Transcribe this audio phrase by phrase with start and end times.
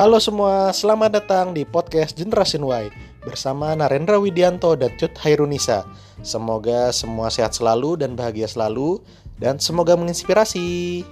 [0.00, 2.88] Halo semua, selamat datang di podcast Generation Y
[3.20, 5.84] bersama Narendra Widianto dan Cut Hairunisa.
[6.24, 9.04] Semoga semua sehat selalu dan bahagia selalu
[9.36, 11.04] dan semoga menginspirasi.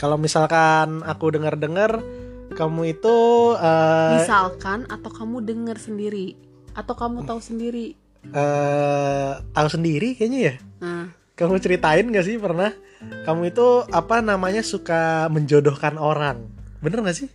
[0.00, 2.00] Kalau misalkan aku dengar-dengar
[2.58, 3.16] kamu itu
[3.56, 6.34] eh, Misalkan atau kamu dengar sendiri
[6.74, 7.94] atau kamu tahu sendiri.
[8.28, 10.54] eh, tahu sendiri kayaknya ya.
[10.80, 12.74] Nah, Kamu ceritain gak sih pernah
[13.22, 16.50] kamu itu apa namanya suka menjodohkan orang?
[16.78, 17.30] Bener gak sih?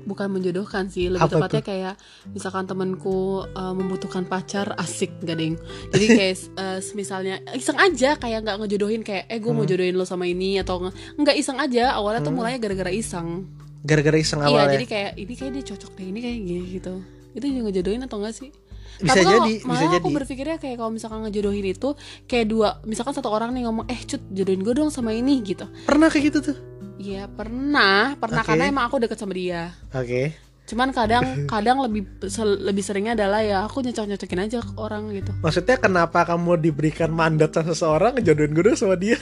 [0.00, 1.94] bukan menjodohkan sih, lebih Apa tepatnya kayak
[2.30, 5.56] misalkan temanku eh, membutuhkan pacar asik gak ding.
[5.88, 9.72] Jadi kayak eh, misalnya iseng aja kayak nggak ngejodohin kayak eh gue mau Hmm.
[9.72, 10.84] jodohin lo sama ini atau
[11.16, 12.38] nggak iseng aja awalnya tuh Hmm.
[12.38, 13.48] mulainya gara-gara iseng.
[13.80, 14.74] Gara-gara iseng Iya, awalnya.
[14.74, 16.94] jadi kayak ini kayak dia cocok deh, ini kayak gini gitu.
[17.30, 18.50] Itu juga ngejodohin atau enggak sih?
[18.92, 19.96] bisa Tapi kalau- jadi, bisa malah jadi.
[19.96, 21.88] aku berpikirnya kayak kalau misalkan ngejodohin itu
[22.26, 25.64] kayak dua, misalkan satu orang nih ngomong, eh cut jodohin gue dong sama ini gitu.
[25.82, 26.56] Pernah kayak gitu tuh?
[26.96, 28.48] Iya pernah, pernah Oke.
[28.52, 29.72] karena emang aku deket sama dia.
[29.90, 30.36] Oke.
[30.68, 32.04] Cuman kadang kadang lebih
[32.60, 35.32] lebih seringnya adalah ya aku nyocok nyocokin aja ke orang gitu.
[35.40, 39.16] Maksudnya kenapa kamu diberikan mandat sama seseorang ngejodohin gue dong sama dia?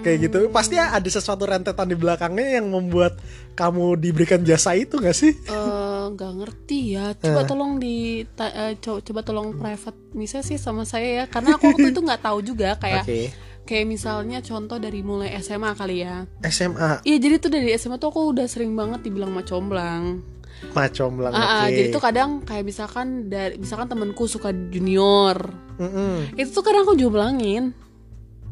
[0.00, 0.38] Kayak gitu.
[0.48, 3.20] Pasti ada sesuatu rentetan di belakangnya yang membuat
[3.52, 5.36] kamu diberikan jasa itu gak sih?
[5.42, 7.12] Eh, nggak ngerti ya.
[7.14, 7.46] Coba Eh.
[7.46, 11.24] tolong di eh, co- coba tolong private bisa sih sama saya ya.
[11.26, 13.20] Karena aku waktu itu nggak tahu juga kayak Oke.
[13.62, 16.24] kayak misalnya contoh dari mulai SMA kali ya.
[16.42, 20.24] SMA Iya jadi tuh dari SMA tuh aku udah sering banget dibilang macomblang.
[20.60, 21.72] macam bilang Ah, ah, oke.
[21.72, 25.40] jadi tuh kadang kayak misalkan dari misalkan temenku suka junior,
[25.76, 26.36] Mm-mm.
[26.36, 27.72] itu tuh kadang aku jomblangin.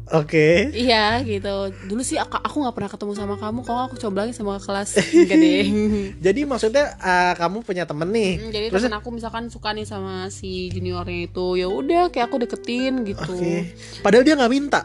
[0.09, 0.73] Oke.
[0.73, 1.69] Iya gitu.
[1.85, 5.65] Dulu sih aku aku nggak pernah ketemu sama kamu, kalau aku comblangin sama kelas deh.
[6.25, 8.31] Jadi maksudnya eh, kamu punya temen nih.
[8.37, 12.25] Hmm, Jadi Terus- temen aku misalkan suka nih sama si juniornya itu, ya udah kayak
[12.25, 13.21] aku deketin gitu.
[13.29, 13.69] Oke.
[14.01, 14.81] Padahal dia nggak minta.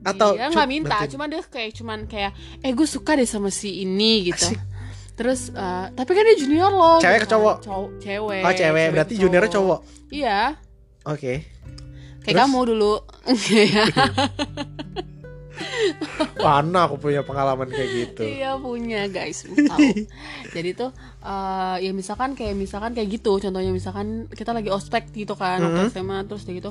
[0.00, 3.48] Atau dia nggak minta, berarti- cuma dia kayak cuman kayak eh gue suka deh sama
[3.48, 4.52] si ini gitu.
[4.52, 4.60] Asik.
[5.16, 6.96] Terus eh, tapi kan dia junior loh.
[6.96, 7.56] Cewek gitu ke cowok?
[7.56, 7.64] kan.
[7.64, 8.40] Cow- cewek.
[8.40, 9.80] Oh cewek, ke berarti juniornya cowok.
[10.10, 10.40] Iya,
[11.04, 11.32] Oke.
[12.20, 12.42] Kayak Terus?
[12.42, 12.92] kamu dulu.
[16.40, 18.22] Mana aku punya pengalaman kayak gitu.
[18.24, 20.08] Iya punya guys tahu.
[20.56, 20.88] Jadi tuh
[21.20, 25.92] eh, ya misalkan kayak misalkan kayak gitu contohnya misalkan kita lagi ospek gitu kan waktu
[25.92, 26.70] SMA terus kayak gitu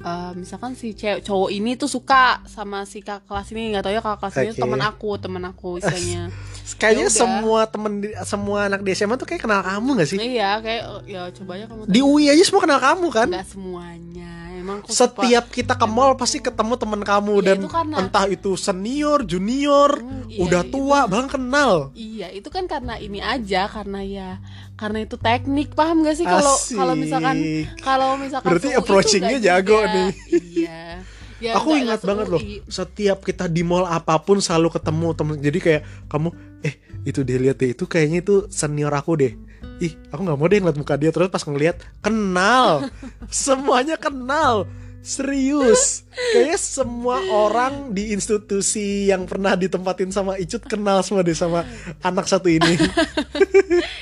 [0.00, 3.92] eh, misalkan si cewek cowok ini tuh suka sama si kakak kelas ini nggak tahu
[3.92, 4.62] ya kakak kelas ini tuh Oke.
[4.64, 6.22] teman aku teman aku istilahnya.
[6.80, 10.16] Kayaknya Ya semua temen di- semua anak di SMA tuh kayak kenal kamu gak sih?
[10.16, 13.28] iya kayak ya coba aja kamu Di UI aja semua kenal kamu kan?
[13.28, 14.32] nggak semuanya
[14.70, 17.98] emang aku suka- Setiap kita ke mall pasti ketemu temen kamu Iya, dan itu karena-
[17.98, 21.72] entah itu senior, junior, Hmm, iya, udah itu- tua, bahkan kenal.
[21.92, 24.30] Iya, itu kan karena ini aja, karena ya
[24.74, 27.36] karena itu teknik, paham gak sih kalau kalau misalkan
[27.80, 29.90] kalau misalkan Berarti itu approachingnya jago juga.
[29.90, 30.10] nih.
[30.30, 30.82] Iya.
[31.40, 32.60] Ya, aku ingat banget loh, SUI.
[32.68, 35.34] setiap kita di mall apa pun selalu ketemu temen.
[35.40, 36.28] Jadi kayak kamu,
[36.60, 39.32] eh itu dia lihat deh, itu kayaknya itu senior aku deh.
[39.78, 42.88] Ih, aku nggak mau deh ngeliat muka dia terus pas ngeliat kenal,
[43.28, 44.68] semuanya kenal.
[45.00, 51.64] Serius, kayaknya semua orang di institusi yang pernah ditempatin sama Icut kenal semua deh sama
[52.00, 52.76] anak satu ini.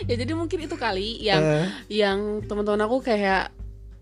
[0.09, 1.67] Ya jadi mungkin itu kali yang Eh.
[1.93, 3.53] yang teman-teman aku kayak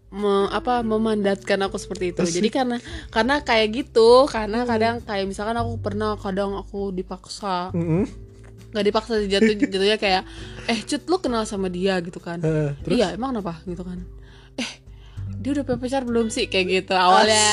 [0.09, 2.23] me- apa memandatkan aku seperti itu.
[2.23, 2.39] Asik.
[2.39, 2.77] Jadi karena
[3.11, 8.07] karena kayak gitu, karena kadang kayak misalkan aku pernah kadang aku dipaksa Mm-mm.
[8.77, 10.23] Nggak dipaksa sih, jatuh jatuhnya kayak
[10.67, 12.77] eh cut lu kenal sama dia gitu kan terus?
[12.93, 14.05] iya emang kenapa gitu kan
[14.55, 14.71] eh
[15.37, 17.49] dia udah punya pacar belum sih kayak gitu awalnya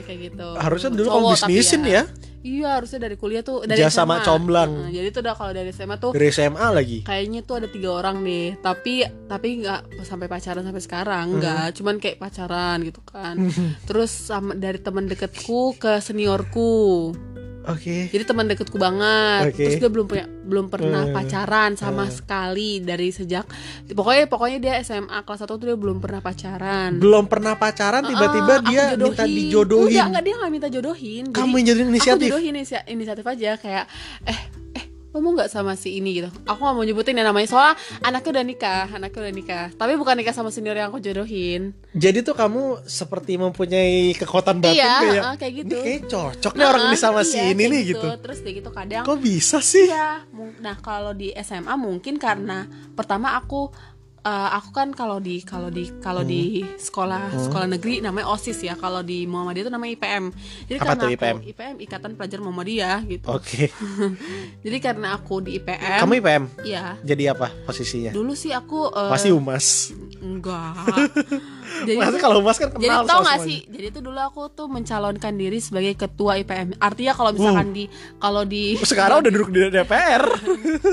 [0.00, 2.02] kayak gitu Harusnya dulu kamu bisnisin ya.
[2.40, 4.18] iya harusnya dari kuliah tuh dari Jasa SMA.
[4.18, 4.70] macomblang.
[4.76, 6.98] Nah, jadi tuh udah kalau dari SMA tuh Dari SMA lagi.
[7.00, 11.38] kayaknya tuh ada tiga orang deh tapi tapi nggak sampai pacaran sampai sekarang Hmm.
[11.38, 13.38] nggak cuman kayak pacaran gitu kan
[13.86, 17.14] terus sama dari teman deketku ke seniorku
[17.64, 18.08] Oke.
[18.08, 19.62] jadi teman deketku banget Oke.
[19.62, 23.46] terus dia belum punya belum pernah Eh, pacaran sama sekali dari sejak
[23.88, 28.52] pokoknya pokoknya dia SMA kelas 1 tuh dia belum pernah pacaran Belum pernah pacaran tiba-tiba
[28.52, 29.06] Ah, aku dia jodohin.
[29.08, 29.88] minta dijodohin.
[29.88, 32.18] enggak enggak dia nggak minta jodohin Kamu yang jadiin inisiatif.
[32.20, 33.84] aku jodohin inisi- inisiatif aja kayak
[34.24, 34.40] eh
[35.12, 38.30] lo mau nggak sama si ini gitu aku nggak mau nyebutin ya namanya soalnya anaknya
[38.32, 42.32] udah nikah anaknya udah nikah tapi bukan nikah sama senior yang aku jodohin Jadi tuh
[42.32, 45.76] kamu seperti mempunyai kekuatan batin Iya, kayak, ah, kayak gitu.
[45.76, 48.06] Ini kayak cocok nih orang ini sama si Iya, ini kayak nih gitu.
[48.24, 49.84] terus dia gitu kadang Kok bisa sih?
[49.92, 50.24] Iya,
[50.64, 52.64] nah kalau di SMA mungkin karena
[52.96, 53.68] pertama aku
[54.22, 56.74] eh, aku kan kalau di kalau di kalau di Hmm.
[56.76, 58.74] sekolah sekolah negeri namanya OSIS ya.
[58.74, 60.24] Kalau di Muhammadiyah itu namanya IPM.
[60.64, 61.36] Jadi Apa karena tuh aku IPM?
[61.44, 63.26] IPM Ikatan Pelajar Muhammadiyah gitu.
[63.28, 63.68] Oke.
[64.64, 66.44] Jadi karena aku di IPM Kamu IPM?
[66.62, 66.84] Iya.
[67.00, 68.10] Jadi apa posisinya?
[68.10, 69.90] Dulu sih aku eh, Pasti umas.
[70.22, 71.10] enggak
[71.82, 73.48] jadi tuh- kalau humas kan jadi kenal tau sama gak semuanya.
[73.48, 77.84] sih jadi tuh dulu aku tuh mencalonkan diri sebagai ketua IPM artinya kalau misalkan di
[78.16, 80.24] kalau di Sekarang udah duduk di DPR.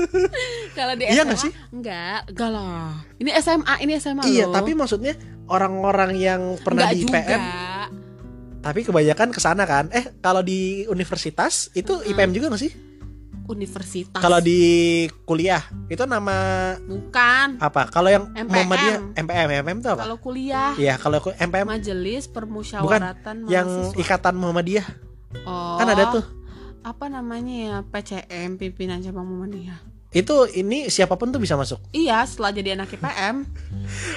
[0.78, 1.52] kalau di Iya SMA nggak sih?
[1.70, 5.14] enggak enggak lah ini SMA ini SMA iya, loh tapi maksudnya
[5.46, 7.42] orang-orang yang pernah enggak di juga IPM,
[8.60, 9.88] tapi kebanyakan ke sana kan.
[9.90, 12.72] Eh, kalau di universitas itu IPM juga gak sih?
[13.50, 17.90] Universitas Kalau di kuliah itu nama bukan apa?
[17.90, 18.46] Kalau yang MPM.
[18.48, 20.02] Muhammadiyah MPM, MPM itu apa?
[20.06, 23.98] kalau kuliah Iya, kalau MPM majelis permusyawaratan yang mahasiswa.
[23.98, 24.86] ikatan Muhammadiyah
[25.44, 26.24] oh, kan ada tuh.
[26.80, 29.78] apa namanya ya PCM pimpinan cabang Muhammadiyah
[30.10, 31.78] Itu ini siapa pun tuh bisa masuk.
[31.90, 33.46] iya setelah jadi anak IPM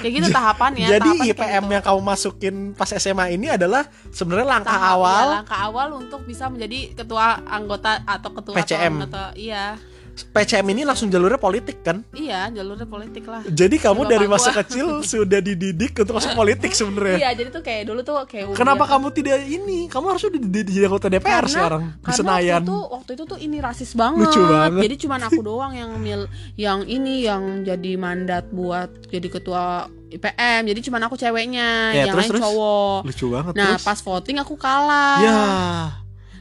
[0.00, 1.72] kayak gitu tahapannya Jadi kayak IPM gitu.
[1.72, 6.20] yang kamu masukin pas SMA ini adalah sebenarnya langkah Tahap- awal iya, langkah awal untuk
[6.22, 8.74] bisa menjadi ketua anggota atau ketua PCM.
[8.74, 9.78] atau anggota iya
[10.14, 12.02] PCM ini langsung jalurnya politik kan.
[12.12, 14.58] iya jalurnya politik lah Jadi kamu Bapak dari masa gua.
[14.60, 17.16] kecil sudah dididik untuk masuk politik sebenarnya.
[17.18, 19.86] iya jadi tuh kayak dulu tuh kayak Kenapa kamu tidak ini?
[19.86, 22.54] Kamu harusnya dididik jadi anggota DPR Karena- sekarang di karena Senayan.
[22.56, 24.20] waktu itu waktu itu tuh ini rasis banget.
[24.20, 24.80] Lucu banget.
[24.80, 26.20] Jadi cuman aku doang yang mil
[26.54, 29.64] yang ini yang jadi mandat buat jadi ketua
[30.06, 30.34] IPM.
[30.64, 32.42] Jadi cuman aku ceweknya, Ya, yang terus, lain terus?
[32.44, 32.98] cowok.
[33.02, 33.82] Lucu banget Nah, terus.
[33.82, 35.18] pas voting aku kalah.
[35.18, 35.38] Ya,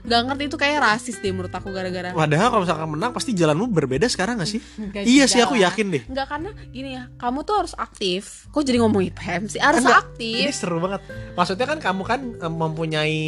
[0.03, 2.11] Gak ngerti itu kayak rasis deh menurut aku gara-gara.
[2.11, 4.59] padahal kalau misalkan menang pasti jalanmu berbeda sekarang gak sih?
[4.59, 6.03] Nggak iya sih aku yakin deh.
[6.05, 8.45] Enggak karena gini ya, kamu tuh harus aktif.
[8.51, 9.57] Kok jadi ngomong IPM sih?
[9.57, 10.43] Harus Enggak, aktif.
[10.43, 11.01] Ini seru banget.
[11.33, 13.19] Maksudnya kan kamu kan eh, mempunyai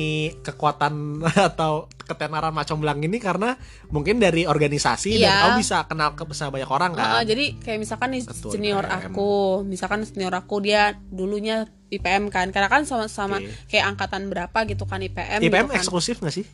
[0.41, 0.93] kekuatan
[1.49, 3.57] atau ketenaran macam belang ini karena
[3.89, 5.35] mungkin dari organisasi dan Iya.
[5.41, 7.25] kamu bisa kenal ke sama banyak orang kan.
[7.25, 9.09] jadi kayak misalkan nih Ketua senior IPM.
[9.09, 9.29] aku,
[9.63, 13.49] misalkan senior aku dia dulunya IPM kan, karena kan sama-sama Oke.
[13.67, 15.39] kayak angkatan berapa gitu kan IPM.
[15.41, 15.77] IPM gitu kan.
[15.79, 16.45] eksklusif gak sih?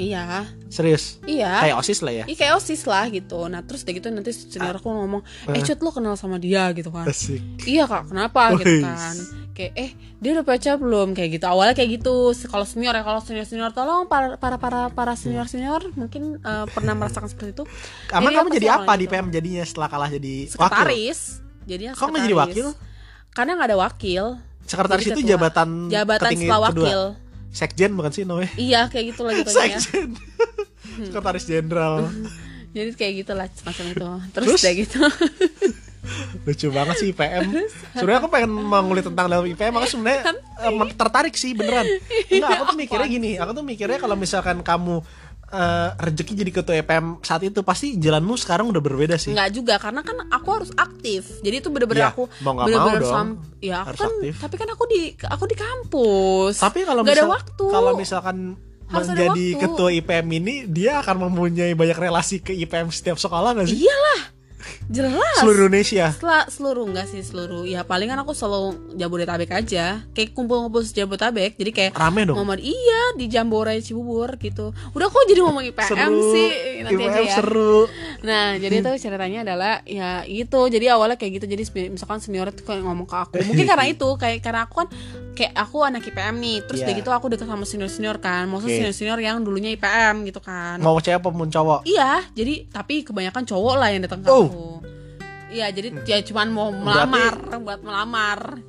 [0.00, 1.20] Iya, Serius?
[1.22, 1.60] iya.
[1.60, 2.24] Kayak OSIS lah ya.
[2.24, 3.38] Iya kayak osis lah gitu.
[3.46, 5.62] Nah terus udah gitu nanti senior aku ngomong, eh Ah.
[5.62, 7.04] cut lo kenal sama dia gitu kan.
[7.04, 7.44] Asik.
[7.62, 8.82] Iya kak, kenapa gitu Wih.
[8.82, 9.16] kan?
[9.50, 11.44] Kayak eh dia udah pacar belum kayak gitu.
[11.44, 12.14] Awalnya kayak gitu.
[12.32, 16.66] Kalau senior ya kalau senior senior tolong para para para para senior senior mungkin eh,
[16.66, 17.64] pernah merasakan seperti itu.
[18.08, 19.12] Jadi kamu jadi apa di gitu?
[19.12, 20.54] PM jadinya setelah kalah jadi wakil?
[20.56, 21.20] Sekretaris.
[21.62, 22.66] Jadinya Kok nggak jadi wakil?
[23.30, 24.24] Karena nggak ada wakil.
[24.62, 25.32] Sekretaris Jadi itu ketua.
[25.34, 27.02] jabatan Jabatan setelah kedua.
[27.50, 28.50] Sekjen bukan sih namanya?
[28.54, 29.78] Iya kayak gitu lah gitu ya.
[29.78, 30.08] Sekjen.
[31.10, 32.06] Sekretaris jenderal.
[32.74, 34.08] Jadi kayak gitulah semacam itu.
[34.30, 34.60] Terus, Terus?
[34.62, 35.00] udah gitu.
[36.46, 37.44] Lucu banget sih IPM.
[37.92, 40.32] Sebenarnya aku pengen mengulik tentang dalam IPM, aku sebenarnya
[40.96, 41.84] tertarik sih beneran.
[42.32, 45.04] Enggak, aku tuh mikirnya gini, aku tuh mikirnya kalau misalkan kamu
[45.50, 49.30] eh, rezeki jadi ketua IPM saat itu pasti jalanmu sekarang udah berbeda sih.
[49.30, 51.40] Enggak juga karena kan aku harus aktif.
[51.40, 53.28] Jadi itu bener-bener Ya, aku mau bener-bener mau dong.
[53.58, 54.34] ya aku Harus kan aktif.
[54.38, 56.54] tapi kan aku di aku di kampus.
[56.56, 57.64] Tapi kalau Nggak ada misal- waktu.
[57.66, 58.36] kalau misalkan
[58.86, 63.66] Harus menjadi ketua IPM ini dia akan mempunyai banyak relasi ke IPM setiap sekolah nggak
[63.66, 63.78] sih?
[63.80, 64.20] Iyalah.
[64.90, 65.38] Jelas.
[65.38, 66.10] Seluruh Indonesia.
[66.10, 67.62] Setelah seluruh enggak sih seluruh.
[67.62, 70.02] Ya palingan aku selalu Jabodetabek aja.
[70.16, 71.54] Kayak kumpul-kumpul Jabodetabek.
[71.56, 72.36] Jadi kayak Rame dong.
[72.38, 74.74] ngomong iya di Jambore Cibubur gitu.
[74.92, 76.32] Udah kok jadi ngomong IPM seru.
[76.34, 76.48] sih
[76.82, 77.34] nanti IPM aja ya.
[77.38, 77.76] seru.
[78.26, 80.60] Nah, jadi tuh ceritanya adalah ya itu.
[80.66, 81.46] Jadi awalnya kayak gitu.
[81.46, 81.62] Jadi
[81.92, 83.38] misalkan senior itu kayak ngomong ke aku.
[83.46, 84.88] Mungkin karena itu kayak karena aku kan
[85.40, 86.56] kayak aku anak IPM nih.
[86.68, 86.86] Terus Iya.
[86.86, 88.44] udah gitu aku deket sama senior-senior kan.
[88.44, 88.78] Maksudnya Oke.
[88.84, 90.76] senior-senior yang dulunya IPM gitu kan.
[90.78, 91.88] Mau cewek apa mau cowok?
[91.88, 94.44] Iya, jadi tapi kebanyakan cowok lah yang datang ke Oh.
[94.44, 94.64] aku.
[95.50, 98.60] Iya, jadi ya cuman mau melamar buat melamar.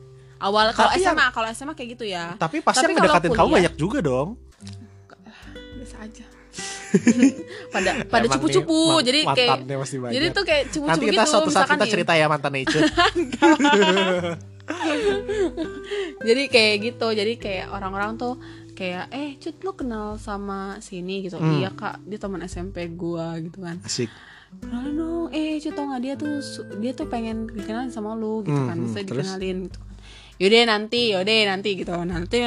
[0.42, 2.34] Awal kalau SMA, kalau SMA kayak gitu ya.
[2.34, 4.30] Tapi pasti Tapi yang kalau ngedekatin kamu banyak juga dong.
[5.78, 6.26] Biasa aja.
[7.74, 9.00] pada pada cupu-cupu.
[9.06, 9.64] Jadi kayak
[10.12, 12.80] jadi tuh kayak cupu-cupu Nanti kita gitu suatu saat kita cerita ya mantan Icu.
[16.28, 18.38] jadi kayak gitu jadi kayak orang-orang tuh
[18.72, 21.60] kayak eh cut lu kenal sama sini gitu Hmm.
[21.60, 24.10] iya kak dia teman SMP gua gitu kan Asik.
[24.54, 26.34] kenalin dong eh cut tau nggak dia tuh
[26.78, 29.26] dia tuh pengen dikenalin sama lu gitu Hmm, kan hmm, bisa terus?
[29.28, 29.80] dikenalin gitu
[30.42, 32.42] yaudah nanti yaudah nanti gitu nanti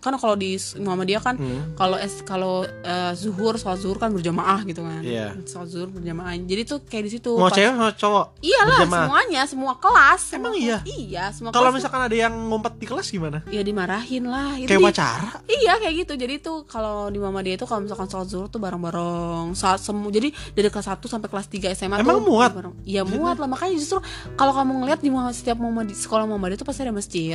[0.00, 1.76] kan kalau di Muhammadiyah kan Hmm.
[1.76, 5.36] kalau es kalau eh, zuhur sholat zuhur kan berjamaah gitu kan Iya.
[5.44, 8.40] sholat zuhur berjamaah jadi tuh kayak di situ Mau cewek mau cowok?
[8.40, 9.04] iyalah Berjamaah.
[9.04, 10.78] semuanya semua kelas Emang semua iya?
[10.88, 13.44] iya semua Kalau tuh- misalkan ada yang ngumpet di kelas gimana?
[13.46, 15.28] ya dimarahin lah itu Kayak di- pacara?
[15.46, 16.12] Iya kayak gitu.
[16.16, 19.52] Jadi tuh kalau di Mama dia itu kalau misalkan sholat zuhur tuh bareng-bareng.
[19.52, 22.50] Saat semu jadi dari kelas 1 sampai kelas 3 SMA Emang tuh muat?
[22.50, 22.74] bareng.
[22.82, 23.44] Iya muat lah.
[23.46, 23.98] Makanya justru
[24.32, 27.25] kalau kamu ngeliat di setiap Mama di sekolah Mama itu pasti ada masjid.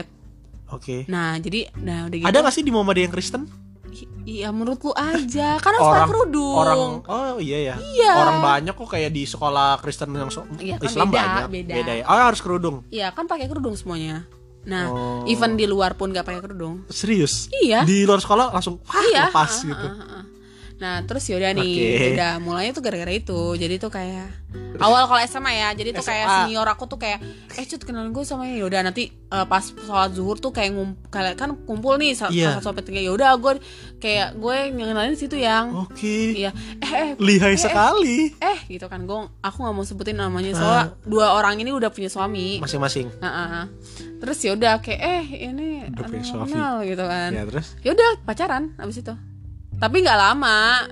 [0.71, 1.03] Oke.
[1.05, 2.27] Nah, jadi nah udah gitu.
[2.27, 3.43] Ada gak sih di Muhammadiyah yang Kristen?
[3.91, 5.59] I- Iya menurut lu aja.
[5.59, 6.55] Kan harus pakai Orang kerudung.
[6.55, 7.75] orang oh iya ya.
[7.75, 8.11] Iya.
[8.15, 11.67] Orang banyak kok kayak di sekolah Kristen yang so- Iya, kan Islam beda, banyak.
[11.67, 11.91] beda.
[11.91, 12.03] ya.
[12.05, 12.87] Oh harus kerudung.
[12.87, 14.23] Iya kan pakai kerudung semuanya.
[14.61, 15.25] Nah, Oh.
[15.25, 16.85] even di luar pun gak pakai kerudung.
[16.87, 17.49] Serius?
[17.51, 17.81] Iya.
[17.81, 19.27] Di luar sekolah langsung wah iya.
[19.27, 19.87] lepas ah, gitu.
[19.89, 20.23] ah, ah, ah.
[20.81, 21.77] Nah terus yaudah nih,
[22.11, 23.53] udah mulainya tuh gara-gara itu.
[23.53, 24.33] Jadi tuh kayak
[24.77, 26.37] awal kalau SMA ya, jadi tuh kayak SMA.
[26.43, 27.21] senior aku tuh kayak,
[27.53, 30.97] eh cut kenalin gue sama ya udah nanti eh, pas sholat zuhur tuh kayak ngum,
[31.07, 32.51] kayak kan kumpul nih sa- Iya.
[32.51, 32.97] satu sampai tiga.
[32.97, 33.61] Ya udah gue
[33.95, 36.33] kayak gue ngenalin situ yang, Oke.
[36.35, 38.33] iya, eh eh Lihai eh, sekali.
[38.35, 40.57] eh gitu kan gue aku nggak mau sebutin namanya Ah.
[40.57, 43.07] soalnya dua orang ini udah punya suami Masing-masing.
[43.13, 43.63] Heeh.
[44.17, 46.53] terus ya udah kayak eh ini Udah punya suami.
[46.85, 47.77] gitu kan Ya terus?
[47.79, 49.13] ya udah pacaran abis itu
[49.81, 50.85] tapi nggak lama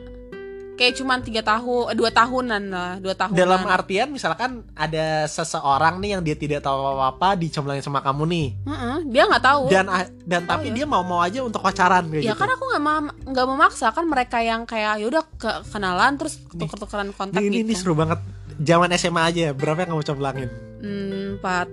[0.73, 5.99] kayak cuman tiga tahun eh, dua tahunan lah dua tahunan Dalam artian misalkan ada seseorang
[5.99, 8.47] nih yang dia tidak tahu apa-apa dicomblangin sama kamu nih.
[8.63, 9.85] Heeh, dia nggak tahu Dan
[10.23, 10.73] dan tapi ya.
[10.73, 12.39] dia mau-mau aja untuk pacaran kayak ya gitu.
[12.39, 16.63] kan aku nggak ma- nggak memaksa kan mereka yang kayak yaudah ke kenalan terus Nih,
[16.63, 18.19] tuker-tukeran kontak Ini, ini, ini gitu seru banget.
[18.57, 20.49] Zaman SMA aja, berapa yang kamu comblangin?
[20.79, 21.67] Hmm, empat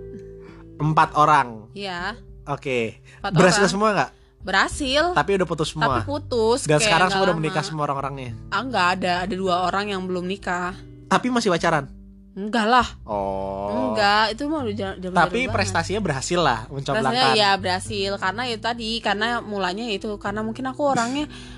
[0.76, 1.70] Empat orang.
[1.73, 2.99] ya Oke.
[3.18, 3.70] empat Berhasil orang.
[3.70, 4.11] semua nggak?
[4.47, 6.00] Berhasil Tapi udah putus tapi semua.
[6.03, 8.31] putus Dan sekarang semua udah menikah semua orang-orangnya.
[8.49, 11.91] ah nggak ada ada dua orang yang belum nikah Tapi masih pacaran.
[12.33, 13.91] enggak lah Oh.
[13.91, 15.55] enggak itu mah udah jauh- jauh Tapi banget.
[15.57, 17.33] prestasinya berhasil lah rasanya mencomblangkan.
[17.35, 21.25] ya berhasil karena itu tadi karena mulanya itu karena mungkin aku orangnya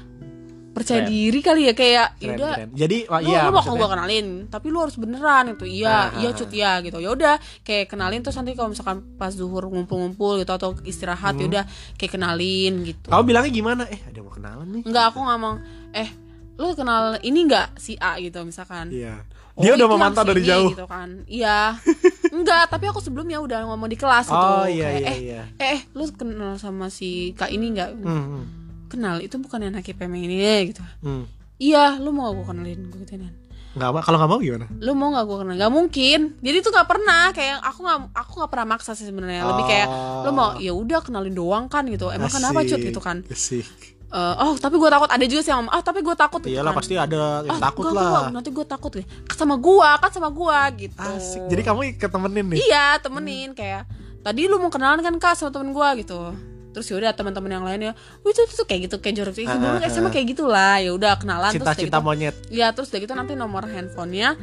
[0.78, 1.10] percaya Keren.
[1.10, 2.68] diri kali ya kayak yaudah keren.
[2.72, 5.90] Jadi oh, lu, iya lu mau maksudnya- gue kenalin tapi lu harus beneran itu iya
[5.90, 9.30] Ah, iya ah, cut ya gitu ya udah kayak kenalin terus nanti kalau misalkan pas
[9.30, 11.40] zuhur ngumpul-ngumpul gitu atau istirahat Hmm.
[11.40, 13.82] ya udah kayak kenalin gitu Kamu bilangnya gimana?
[13.86, 14.82] Eh, ada mau kenalan nih.
[14.84, 15.56] enggak aku ngomong
[15.92, 16.08] eh
[16.54, 19.22] lu kenal ini enggak si A gitu misalkan Iya.
[19.52, 20.70] Oh, Dia udah memantau dari jauh.
[20.70, 21.74] gitu kan iya
[22.30, 25.42] enggak tapi aku sebelumnya udah ngomong di kelas gitu Oh iya Kayak, iya eh iya.
[25.56, 28.42] eh eh, lu kenal sama si kak ini nggak Hmm, hmm,
[28.88, 31.24] kenal itu bukan anak IPM ini gitu hmm.
[31.56, 33.28] iya lu mau gue kenalin gue gituin
[33.68, 34.00] Nggak mau.
[34.00, 34.66] Kalau nggak mau gimana?
[34.74, 38.32] lu mau nggak gue kenal nggak mungkin jadi tuh nggak pernah kayak aku nggak aku
[38.34, 39.86] nggak pernah maksa sih sebenarnya lebih kayak
[40.24, 43.68] lu mau ya udah kenalin doang kan gitu emang kenapa cut gitu kan Asik.
[44.08, 46.72] Eh, oh tapi gue takut ada juga sih yang ah tapi gue takut gitu Iyalah
[46.72, 46.80] kan.
[46.80, 48.08] pasti ada yang Ah, takut gua- lah.
[48.24, 51.44] gua- nanti gue takut ya sama gua kan sama gua gitu Asik.
[51.46, 52.58] Jadi kamu ketemenin nih.
[52.58, 53.84] iya temenin kayak
[54.18, 56.32] tadi lu mau kenalan kan kak sama temen gua gitu
[56.78, 57.92] terus yaudah teman-teman yang lainnya
[58.22, 60.12] wih itu tuh kayak gitu kayak jorok sih Ah, dulu ah, SMA ah.
[60.12, 62.34] kayak gitulah ya udah kenalan terus udah Cinta-cinta gitu, monyet.
[62.48, 64.38] ya terus udah gitu nanti nomor handphonenya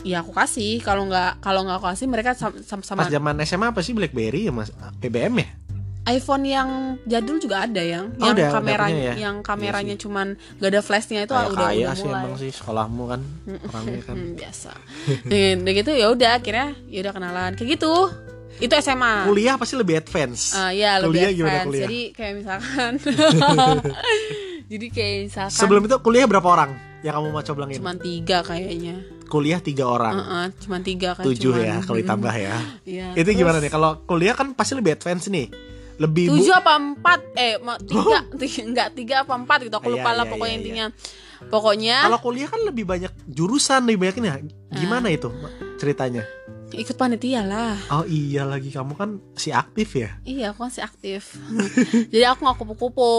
[0.00, 3.66] ya aku kasih kalau nggak kalau nggak aku kasih mereka sama sama, Pas zaman SMA
[3.68, 4.70] apa sih BlackBerry ya Mas?
[4.96, 5.48] BBM ya?
[6.08, 6.68] iPhone yang
[7.04, 9.14] jadul juga ada yang Oh, yang udah- udah kameranya ya?
[9.20, 12.36] yang kameranya Iya cuman gak ada flashnya itu Kayak udah kaya udah sih mulai emang
[12.38, 13.20] sih sekolahmu kan
[13.68, 14.16] orangnya kan.
[14.40, 14.70] Biasa
[15.60, 17.92] udah gitu ya udah akhirnya ya udah kenalan kayak gitu
[18.58, 20.52] itu SMA Kuliah pasti lebih advance.
[20.52, 21.66] Ah, ya lebih Kuliah gimana advance.
[21.68, 21.86] kuliah?
[21.86, 22.92] Jadi kayak misalkan
[24.72, 27.78] Jadi kayak misalkan Sebelum itu kuliah berapa orang yang kamu mau coblangin?
[27.78, 30.14] Cuman tiga kayaknya Kuliah tiga orang.
[30.16, 32.56] Heeh, Cuman tiga kan Tujuh cuman, ya kalau ditambah ya.
[32.88, 33.70] Iya, itu terus gimana nih?
[33.70, 35.46] Kalau kuliah kan pasti lebih advance nih.
[35.98, 37.58] Lebih Tujuh apa empat Eh
[37.90, 40.86] tiga, tiga Enggak tiga apa empat gitu Aku Iya, lupa lah iya, pokoknya iya, intinya
[41.38, 44.36] Pokoknya Kalau kuliah kan lebih banyak jurusan, lebih banyak ini ya.
[44.74, 45.14] Gimana Ah.
[45.14, 45.28] itu
[45.74, 46.22] ceritanya?
[46.70, 50.10] Ikut panitia lah Oh iya lagi kamu kan si aktif ya.
[50.22, 51.32] Iya aku masih aktif
[52.12, 53.12] Jadi aku gak kupu-kupu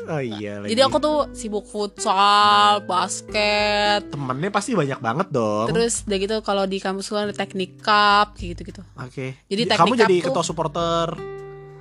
[0.00, 0.70] Oh iya lagi.
[0.72, 5.66] Jadi aku tuh sibuk futsal Basket temennya pasti banyak banget dong.
[5.68, 9.46] Terus udah gitu kalau di kampus gue ada teknik cup kayak gitu-gitu Oke.
[9.46, 11.06] Jadi kamu teknik jadi up tuh- ketua supporter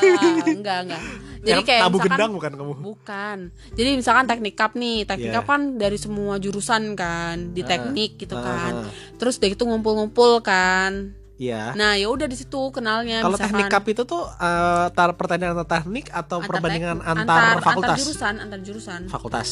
[0.49, 1.01] enggak enggak
[1.43, 2.73] jadi kayak tabu misalkan gendang bukan kamu?
[2.77, 3.39] bukan
[3.73, 5.37] jadi misalkan teknik cup nih teknik Iya.
[5.37, 8.91] cup kan dari semua jurusan kan di Ah, teknik gitu ah, kan ah.
[9.17, 11.75] terus udah gitu ngumpul-ngumpul kan Iya.
[11.75, 15.83] nah ya udah di situ kenalnya Kalau teknik cup itu tuh eh, tar pertandingan antar
[15.83, 17.91] teknik atau antar perbandingan tek- antar, fakultas?
[17.91, 19.49] antar jurusan antar jurusan fakultas.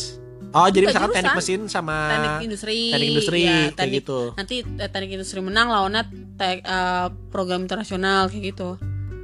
[0.51, 1.39] Oh, jadi misalkan teknik jurusan.
[1.39, 4.21] mesin sama teknik industri teknik industri ya, kayak teknik gitu.
[4.35, 6.03] nanti eh, teknik industri menang lawannya
[6.35, 8.75] tek, eh, program internasional kayak gitu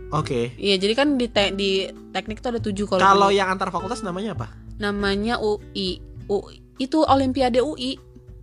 [0.08, 0.54] Oke.
[0.54, 4.00] iya jadi kan di te- di teknik tuh ada tujuh kalau Kalau yang antar fakultas
[4.00, 4.46] namanya apa?
[4.76, 5.98] namanya UI.
[6.24, 7.96] UI itu Olimpiade UI.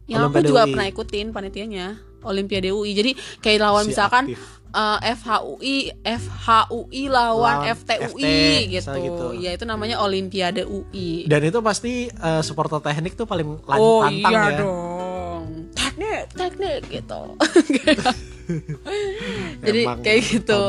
[0.03, 0.71] Yang Olimpiade aku juga UI.
[0.73, 1.85] pernah ikutin panitianya
[2.21, 2.91] Olimpiade UI.
[2.91, 4.41] Jadi kayak lawan Si misalkan aktif.
[4.73, 8.93] Eh, FHUI, FHUI lawan Lawan FTUI FT, gitu.
[8.97, 9.27] gitu.
[9.37, 11.29] Ya itu namanya Olimpiade UI.
[11.29, 14.59] Dan itu pasti eh, supporter teknik tuh paling oh pantang iya ya.
[14.59, 14.92] dong.
[15.93, 17.21] Teknik, teknik gitu.
[19.63, 20.61] Jadi Emang kayak gitu.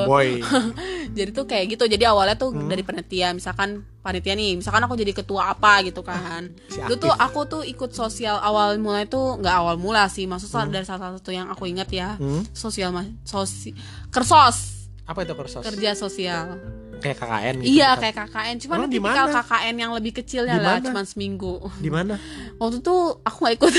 [1.16, 1.84] jadi tuh kayak gitu.
[1.86, 2.70] Jadi awalnya tuh Hmm.
[2.70, 6.54] dari panitia, misalkan panitia nih, misalkan aku jadi ketua apa gitu kan.
[6.70, 10.70] Si itu tuh aku tuh ikut sosial awal mulai tuh nggak awal mula sih maksudnya
[10.70, 12.46] dari salah satu yang aku ingat ya Hmm?
[12.52, 13.74] sosial mas sosi
[14.08, 15.60] kersos Apa itu kursus?
[15.60, 16.56] kerja sosial
[16.96, 17.68] Kayak KKN gitu.
[17.70, 18.00] iya kan?
[18.00, 19.26] kayak KKN cuman di tipikal?
[19.28, 22.16] KKN yang lebih kecilnya Di lah cuman seminggu Di mana?
[22.56, 23.72] waktu itu aku nggak ikut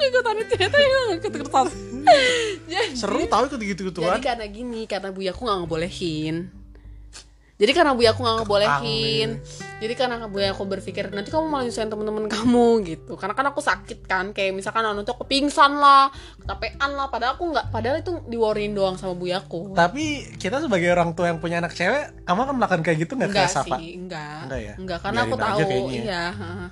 [0.00, 1.70] ikutan itu ternyata yang ikut kertas
[2.66, 4.18] jadi, Seru tahu ikut gitu jadi gituan.
[4.20, 6.36] karena gini karena buyaku nggak ngebolehin.
[7.60, 9.30] Jadi karena bu aku nggak ngebolehin.
[9.84, 13.20] jadi karena bu aku berpikir nanti kamu malah nyusahin temen-temen kamu gitu.
[13.20, 16.08] Karena kan aku sakit kan kayak misalkan anu tuh aku pingsan lah
[16.40, 17.12] kecapean lah.
[17.12, 19.76] Padahal aku nggak padahal itu diworryin doang sama bu aku.
[19.76, 23.28] Tapi kita sebagai orang tua yang punya anak cewek, kamu akan melakukan kayak gitu nggak
[23.28, 24.74] enggak sih enggak Enggak ya?
[25.04, 26.00] karena aku Biarin aja tahu ya.
[26.00, 26.68] iya heeh.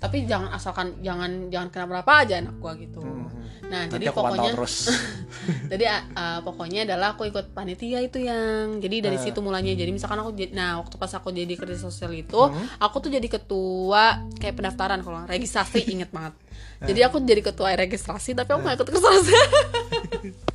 [0.00, 3.28] Tapi jangan asalkan jangan jangan kenapa-napa aja anak gua gitu nah
[3.70, 3.86] Hmm.
[3.86, 4.90] Nanti jadi pokoknya terus.
[5.70, 9.22] jadi uh, uh, pokoknya adalah aku ikut panitia itu yang jadi dari Eh.
[9.22, 12.66] situ mulanya jadi misalkan aku nah waktu pas aku jadi kerja sosial itu Hmm.
[12.78, 16.34] aku tuh jadi ketua kayak pendaftaran kalau registrasi inget banget
[16.82, 16.90] Eh.
[16.90, 19.32] jadi aku jadi ketua registrasi tapi aku nggak ikut registrasi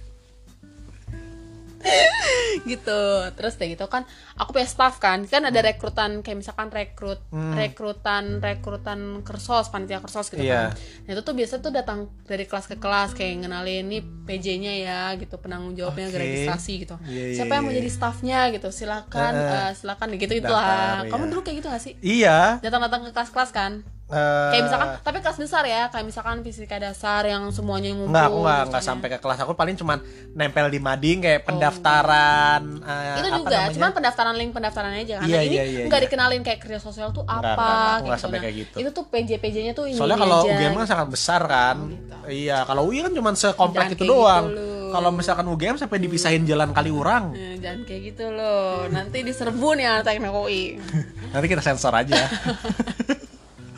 [2.72, 3.02] gitu.
[3.36, 4.04] Terus kayak gitu kan
[4.36, 5.24] aku punya staff kan.
[5.26, 7.22] Kan ada rekrutan kayak misalkan rekrut
[7.56, 10.72] rekrutan rekrutan kersos panitia kersos gitu Iya.
[10.72, 10.78] kan.
[11.06, 15.02] Nah itu tuh biasa tuh datang dari kelas ke kelas kayak ngenalin nih PJ-nya ya
[15.16, 16.18] gitu penanggung jawabnya Oke.
[16.18, 16.96] registrasi gitu.
[17.06, 18.40] Iya, iya, siapa yang mau iya, jadi staffnya?
[18.52, 18.68] gitu.
[18.70, 19.54] Silakan eh.
[19.54, 21.32] eh, silakan gitu gitu Daftar, lah kamu iya.
[21.32, 21.94] dulu kayak gitu gak sih?
[22.02, 22.38] Iya.
[22.60, 23.72] datang-datang ke kelas-kelas kan
[24.08, 28.28] eh, kayak misalkan tapi kelas besar ya kayak misalkan fisika dasar yang semuanya ngumpul Enggak,
[28.28, 28.86] aku enggak, enggak ya.
[28.86, 29.38] sampai ke kelas.
[29.40, 29.98] Aku paling cuman
[30.32, 33.74] nempel di mading kayak pendaftaran eh, itu apa juga namanya?
[33.74, 36.06] cuman pendaftaran link pendaftaran aja kan Iya, Nah, ini iya, iya, nggak iya.
[36.06, 38.22] dikenalin kayak kerja sosial tuh apa Enggak, enggak, enggak, gitu.
[38.22, 38.76] sampai Nah, kayak gitu.
[38.78, 40.50] itu tuh PJ PJ-nya tuh ini Soalnya kalau aja.
[40.52, 41.78] UGM kan sangat besar kan.
[41.88, 42.14] gitu.
[42.28, 44.46] Iya, kalau UI kan cuma sekomplek itu doang.
[44.48, 47.34] gitu kalau misalkan UGM sampai dipisahin jalan Kaliurang.
[47.34, 50.80] Eh, jangan kayak gitu loh nanti diserbu nih anak teknik UI
[51.34, 52.16] Nanti kita sensor aja.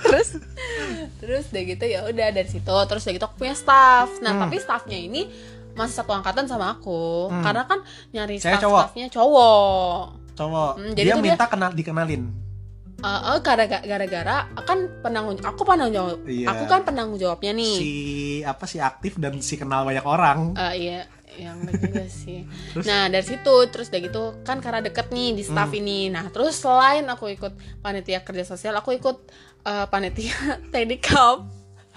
[0.07, 0.29] terus
[1.17, 4.41] terus udah gitu ya udah dari situ terus udah gitu aku punya staff nah Hmm.
[4.43, 5.27] tapi staffnya ini
[5.73, 8.81] masih satu angkatan sama aku karena kan nyari Saya staff cowok.
[8.83, 10.01] staffnya cowok
[10.33, 12.29] Cowok, Hmm, jadi dia tuh minta kenal dikenalin.
[12.95, 16.45] Eh, gara- gara-gara kan penanggung aku penanggung jawab Iya.
[16.47, 17.91] aku kan penanggung jawabnya nih Si
[18.41, 20.53] apa si aktif dan si kenal banyak orang.
[20.55, 20.99] Eh, iya
[21.37, 22.43] yang juga sih
[22.87, 25.79] nah dari situ terus udah gitu kan karena deket nih di staff Hmm.
[25.79, 29.17] ini nah terus selain aku ikut panitia kerja sosial aku ikut
[29.63, 30.35] eh, panitia
[30.71, 31.45] teknik cup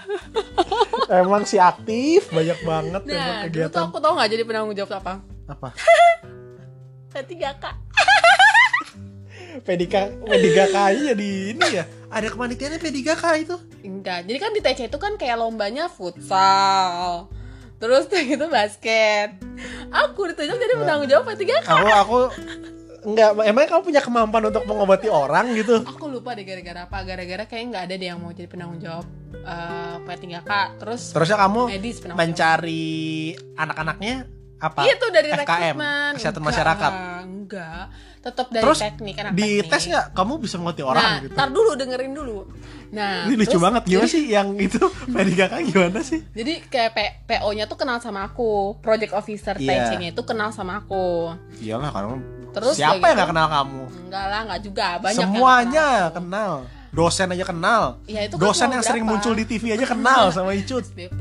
[1.12, 3.82] Emang si aktif banyak banget emang nah tuh kegiatan.
[3.84, 5.14] aku tau nggak jadi penanggung jawab apa
[5.46, 5.68] Apa?
[7.10, 7.64] P3K
[9.60, 11.84] P3K P3K aja jadi ini ya.
[12.06, 13.56] Ada kepanitiaannya P3K itu.
[13.82, 17.26] enggak jadi kan di TC itu kan kayak lombanya futsal
[17.80, 19.40] terus kayak gitu basket
[19.90, 22.18] aku ditunjuk jadi penanggung jawab P3K Aku aku
[23.00, 25.80] enggak emang kamu punya kemampuan untuk mengobati orang gitu.
[25.80, 29.06] aku lupa deh gara-gara apa gara-gara kayak nggak ada deh yang mau jadi penanggung jawab
[29.32, 32.92] eh P3K terus Terusnya kamu medis mencari
[33.56, 34.28] anak-anaknya
[34.60, 34.84] apa?
[34.84, 36.92] Iya tuh dari FKM, rekrutmen kesehatan Enggak, masyarakat.
[37.24, 37.84] Enggak
[38.20, 39.70] Tetap dari Terus teknik anak Di teknik.
[39.72, 41.32] tes nggak kamu bisa mengobati Nah, orang gitu.
[41.32, 42.38] ntar dulu dengerin dulu
[42.90, 44.82] Nah Ini lucu terus banget gimana jadi, sih yang itu
[45.14, 46.20] P3K gimana sih?
[46.30, 49.86] Jadi kayak P- PO-nya tuh kenal sama aku Project Officer Iya.
[49.86, 52.18] TC-nya itu kenal sama aku Iyalah karena
[52.50, 53.82] Terus siapa yang gitu, nggak kenal kamu?
[54.04, 56.10] Enggak lah, enggak juga Banyak yang Semuanya kenal.
[56.12, 56.52] kenal.
[56.90, 58.02] Dosen aja kenal.
[58.04, 59.14] Ya, itu kan Dosen yang sering berapa?
[59.16, 60.84] muncul di TV aja kenal sama Icut.
[60.90, 61.20] BP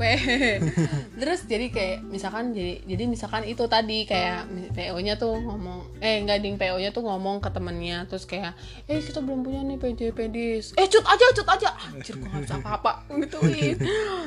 [1.20, 6.18] terus jadi kayak misalkan jadi jadi misalkan itu tadi kayak PO nya tuh ngomong eh
[6.18, 8.56] enggak ding PO nya tuh ngomong ke temennya terus kayak
[8.86, 11.70] eh kita belum punya nih PJ pedis eh cut aja cut aja.
[11.88, 12.92] Anjir gue nggak bisa apa-apa?
[13.20, 13.76] Gituin.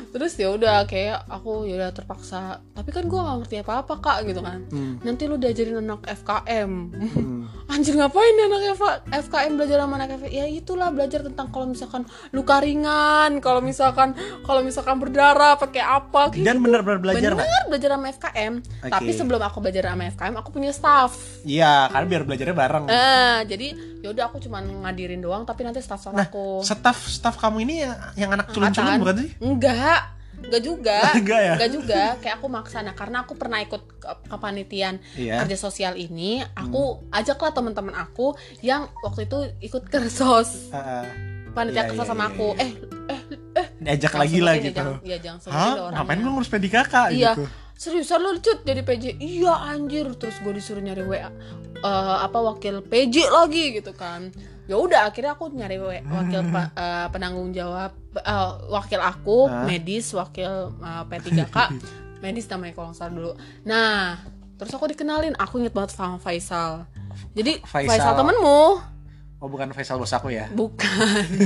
[0.10, 4.18] Terus ya udah kayak aku ya udah terpaksa tapi kan gue nggak ngerti apa-apa kak
[4.24, 4.64] gitu kan.
[5.02, 6.72] Nanti lu diajarin anak FKM
[7.66, 11.66] anjir ngapain nih anak FK- FKM belajar sama anak FKM ya itulah belajar tentang kalau
[11.66, 16.64] misalkan luka ringan kalau misalkan kalau misalkan berdarah pakai apa kayak Dan gitu.
[16.64, 18.54] benar-benar belajar bener belajar sama FKM
[18.86, 21.12] tapi sebelum aku belajar sama FKM aku punya staff.
[21.44, 22.84] Iya, karena biar belajarnya bareng.
[22.86, 23.68] eh jadi
[24.00, 26.62] yaudah aku cuman ngadirin doang tapi nanti staff staff Nah, aku.
[26.62, 29.30] staff staff kamu ini yang, yang anak culun-culun bukan sih?
[29.40, 30.02] enggak
[30.40, 31.54] enggak juga Enggak ya?
[31.68, 35.40] juga kayak aku maksa nah karena aku pernah ikut ke, kepanitiaan Iya.
[35.40, 41.06] kerja sosial ini aku ajaklah teman-teman aku yang waktu itu ikut kersos Heeh.
[41.52, 42.64] panitia Iya, kersos iya, sama iya, aku iya.
[42.64, 42.72] eh
[43.06, 43.22] eh
[43.54, 44.74] eh diajak lagi lah gitu.
[44.74, 45.74] jangan, ya jangan Hah?
[45.76, 45.92] orangnya.
[45.98, 47.46] Ngapain gue ngurus PDKK iya gitu?
[47.74, 51.30] seriusan lu cut jadi PJ iya anjir terus gue disuruh nyari WA eh,
[52.22, 54.32] apa wakil PJ lagi gitu kan
[54.64, 59.64] ya udah akhirnya aku nyari wakil pa- eh, penanggung jawab eh, wakil aku Hah?
[59.64, 61.58] medis wakil eh, P3K
[62.24, 64.16] medis namanya kalau salah dulu nah
[64.56, 66.88] terus aku dikenalin aku inget banget sama Faisal
[67.32, 67.90] jadi Faisal.
[67.90, 68.64] Faisal, temenmu
[69.38, 70.48] Oh bukan Faisal bos aku ya?
[70.48, 70.88] bukan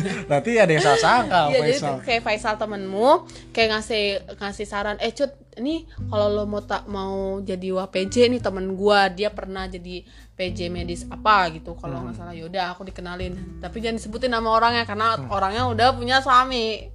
[0.29, 1.95] Berarti ada yang salah sangka jadi Faisal.
[2.05, 4.05] kayak Faisal temenmu kayak ngasih
[4.37, 9.09] ngasih saran eh cut ini kalau lo mau tak mau jadi WPJ nih temen gua
[9.09, 10.05] dia pernah jadi
[10.37, 14.85] PJ medis apa gitu kalau nggak salah yaudah aku dikenalin tapi jangan disebutin nama orangnya
[14.85, 16.93] karena orangnya udah punya suami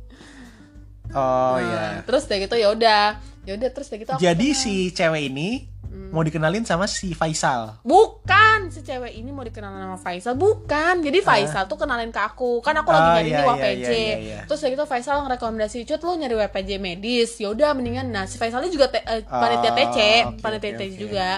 [1.13, 1.85] Oh Nah, iya.
[2.03, 3.03] terus kayak gitu ya udah
[3.43, 4.63] ya udah terus kayak gitu Jadi kenal.
[4.63, 5.49] si cewek ini
[6.09, 7.81] mau dikenalin sama si Faisal.
[7.83, 11.01] Bukan si cewek ini mau dikenal sama Faisal, bukan.
[11.01, 12.61] Jadi Faisal tuh kenalin ke aku.
[12.61, 13.89] Kan aku lagi Oh, nyari iya, di iya, WPJ.
[13.89, 14.41] iya, iya.
[14.45, 18.37] Terus dari itu Faisal ngerekomendasi, "Cut, lu nyari WPJ medis." Ya udah mendingan nah si
[18.37, 19.97] Faisalnya juga te- eh, panitia Oh, TC,
[20.31, 20.97] oke, panitia oke, TC oke.
[20.99, 21.29] juga.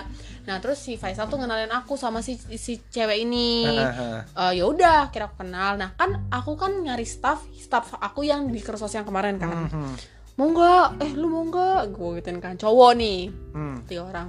[0.44, 3.64] Nah, terus si Faisal tuh ngenalin aku sama si si cewek ini.
[3.64, 5.76] Eh, ya udah, kira aku kenal.
[5.76, 9.68] Nah, kan aku kan nyari staff, staff aku yang di kersos yang kemarin kan.
[9.68, 9.92] Mhm.
[10.34, 10.86] Mau nggak?
[11.00, 11.80] Eh, lu mau nggak?
[11.90, 12.54] Gue gituin kan.
[12.54, 13.20] Cowok nih
[13.54, 13.76] Hmm.
[13.86, 14.28] tiga orang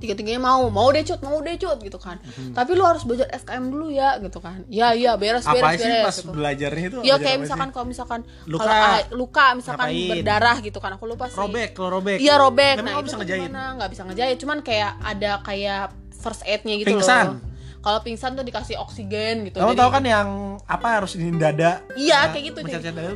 [0.00, 2.16] tiga-tiganya mau mau deh cut mau deh cut gitu kan
[2.50, 5.84] tapi lu harus belajar FKM dulu ya gitu kan ya iya beres beres Apa sih
[5.84, 6.32] beres pas gitu.
[6.32, 6.98] belajarnya itu?
[7.04, 8.64] ya kayak misalkan kalau misalkan Luka.
[8.64, 10.10] kalau ah, luka misalkan Ngapain?
[10.16, 12.16] berdarah gitu kan aku lupa sih robek, kalau robek.
[12.16, 13.50] iya robek Memang nah lo itu bisa ngejahit.
[13.52, 15.82] nggak bisa ngejahit cuman kayak ada kayak
[16.16, 17.26] first aid-nya gitu Pingsan.
[17.28, 20.28] loh kalau pingsan tuh dikasih oksigen gitu Kamu tahu kan yang
[20.68, 21.80] apa harus ini dada?
[21.96, 22.58] iya Nah, kayak gitu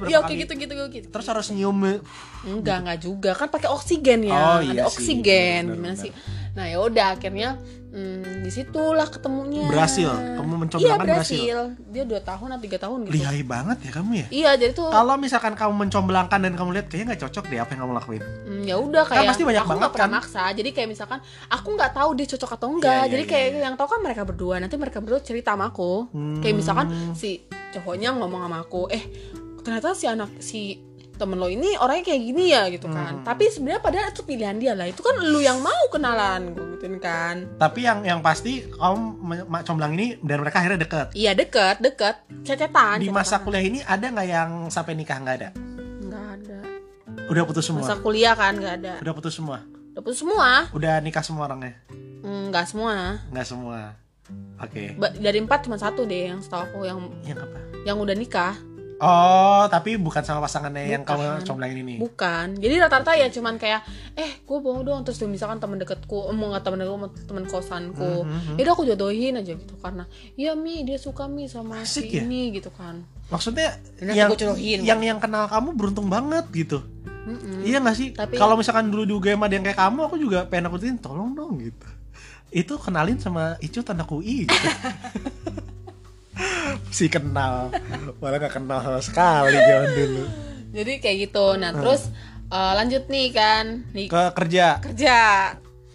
[0.08, 2.00] iya kayak gitu gitu gitu Terus harus nyium
[2.44, 3.30] Enggak, enggak juga.
[3.32, 4.36] Kan pakai oksigen ya.
[4.36, 4.88] Oh, iya Ada sih.
[4.88, 5.62] oksigen.
[5.68, 6.12] Gimana sih?
[6.54, 7.58] Nah, ya udah akhirnya
[7.90, 9.66] hmm, di situlah ketemunya.
[9.66, 10.06] Berhasil?
[10.06, 11.34] Kamu Iya, mencomblangkan berhasil?
[11.34, 11.58] berhasil.
[11.90, 13.14] Dia dua tahun atau tiga tahun gitu.
[13.18, 14.26] lihai banget ya kamu ya.
[14.30, 17.70] Iya, jadi tuh Kalau misalkan kamu mencomblangkan dan kamu lihat kayaknya nggak cocok deh apa
[17.74, 18.22] yang kamu lakuin.
[18.22, 20.16] hmm, ya udah kayak pasti banyak aku banget pernah kan?
[20.22, 20.42] maksa.
[20.54, 21.18] Jadi kayak misalkan
[21.50, 22.94] aku nggak tahu dia cocok atau enggak.
[22.94, 23.60] Iya, iya, jadi iya, kayak iya.
[23.66, 24.54] yang tahu kan mereka berdua.
[24.62, 25.92] Nanti mereka berdua cerita sama aku.
[26.14, 26.38] Hmm.
[26.38, 26.86] Kayak misalkan
[27.18, 27.42] si
[27.74, 29.02] cowoknya ngomong sama aku, "Eh,
[29.66, 30.78] ternyata si anak si
[31.14, 33.24] temen lo ini orangnya kayak gini ya gitu kan Hmm.
[33.24, 36.98] tapi sebenarnya padahal itu pilihan dia lah itu kan lu yang mau kenalan gue gituin
[36.98, 41.06] kan Tapi yang yang pasti kamu me- ma- comblang ini dan mereka akhirnya deket.
[41.12, 43.42] iya deket deket cecetan Di masa cecetan.
[43.44, 45.48] kuliah ini ada nggak yang sampai nikah nggak ada?
[46.02, 46.58] nggak ada
[47.26, 47.80] Udah putus semua.
[47.80, 49.58] masa kuliah kan nggak ada Udah putus semua.
[49.88, 51.78] udah putus semua Udah nikah semua orangnya?
[52.20, 53.78] nggak semua Nggak semua.
[54.56, 54.96] Oke.
[54.96, 57.58] Ba- dari empat cuma satu deh yang setahu aku yang Yang apa?
[57.84, 58.54] yang udah nikah
[59.04, 61.20] Oh, tapi bukan sama pasangannya yang Bukan.
[61.20, 61.94] kamu comblangin ini.
[61.96, 66.32] bukan jadi rata-rata ya cuman kayak eh gue mau dong terus misalkan temen deketku eh,
[66.32, 68.56] mau nggak temen deketku temen kosanku Mhm.
[68.56, 72.16] ya udah aku jodohin aja gitu karena iya mi dia suka mi sama Asik si
[72.16, 72.22] ya?
[72.22, 74.80] ini gitu kan Maksudnya yang jodohin.
[74.80, 76.84] yang yang kenal kamu beruntung banget gitu.
[77.24, 77.64] Mm-mm.
[77.64, 78.12] Iya gak sih?
[78.12, 81.32] Tapi- Kalau misalkan dulu di UGM ada yang kayak kamu, aku juga pengen aku tolong
[81.32, 81.88] dong gitu.
[82.50, 84.68] Itu kenalin sama Icu anak UI gitu.
[86.94, 87.74] si kenal,
[88.22, 90.22] malah gak kenal sama sekali zaman dulu.
[90.70, 92.06] jadi kayak gitu nah terus
[92.48, 95.18] eh, lanjut nih kan nih Ke kerja, kerja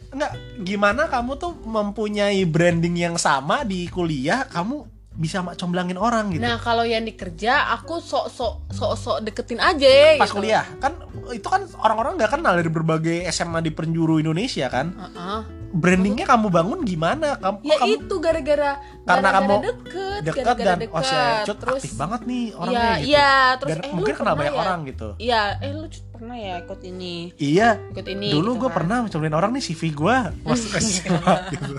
[0.09, 4.83] enggak gimana kamu tuh mempunyai branding yang sama di kuliah, kamu
[5.13, 6.39] bisa mak comblangin orang gitu.
[6.39, 10.39] nah kalau yang di kerja aku sok sok sok sok deketin aja Pas gitu.
[10.39, 10.95] kuliah kan
[11.35, 14.95] itu kan orang-orang nggak kenal dari berbagai SMA di penjuru Indonesia kan.
[14.95, 15.58] Heeh.
[15.69, 17.37] Brandingnya kamu bangun gimana?
[17.37, 18.71] Kamu ya kamu itu gara-gara
[19.03, 22.57] Karena gara-gara kamu deket, deket gara-gara dan oh si Cut terus aktif banget nih iya
[22.57, 23.05] orangnya gitu.
[23.05, 24.59] iya terus dan eh, mungkin kenal banyak ya?
[24.59, 25.07] orang gitu.
[25.17, 27.69] iya eh lu Cut, pernah ya ikut ini Iya.
[27.87, 28.75] ikut ini Dulu gitu gue kan.
[28.75, 31.73] pernah mencobain orang nih CV gue masuk SMA gitu.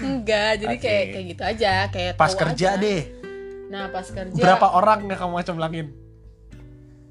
[0.00, 0.82] enggak jadi Oke.
[0.82, 2.78] kayak kayak gitu aja kayak Pas kerja aja.
[2.78, 3.02] deh.
[3.68, 5.86] nah pas kerja Berapa orang yang kamu comblangin?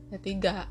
[0.09, 0.65] ya tiga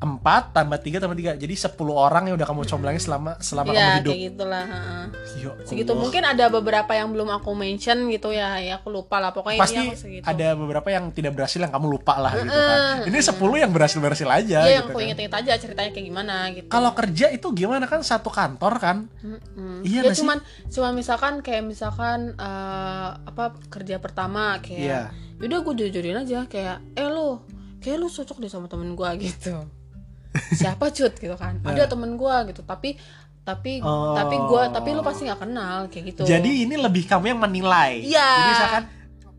[0.00, 3.76] Empat tambah tiga tambah tiga jadi 10 orang yang udah kamu comblangin selama selama kamu
[3.76, 4.10] Iya hidup.
[4.10, 5.04] kayak gitulah heeh.
[5.36, 6.00] Ya segitu Allah.
[6.00, 9.76] mungkin ada beberapa yang belum aku mention gitu ya ya aku lupa lah pokoknya pasti
[9.76, 12.78] ini aku segitu ada beberapa yang tidak berhasil yang kamu lupa lah gitu kan.
[13.04, 15.04] Ini 10 yang berhasil berhasil aja Iya yang gitu aku kan.
[15.04, 18.96] inget-inget aja ceritanya kayak gimana gitu Kalau kerja itu gimana kan satu kantor kan?
[19.20, 19.84] Mm-mm.
[19.84, 25.02] Iya ya cuman cuman misalkan kayak misalkan eh, apa kerja pertama kayak Iya.
[25.38, 27.44] yaudah gue jujurin aja kayak eh lu
[27.78, 29.60] kayak lu cocok deh sama temen gue gitu
[30.52, 32.94] siapa cut gitu kan ada temen gue gitu tapi
[33.40, 34.12] tapi Oh.
[34.12, 37.98] tapi gue tapi lu pasti nggak kenal kayak gitu Jadi ini lebih kamu yang menilai.
[38.00, 38.30] Iya.
[38.30, 38.82] Jadi misalkan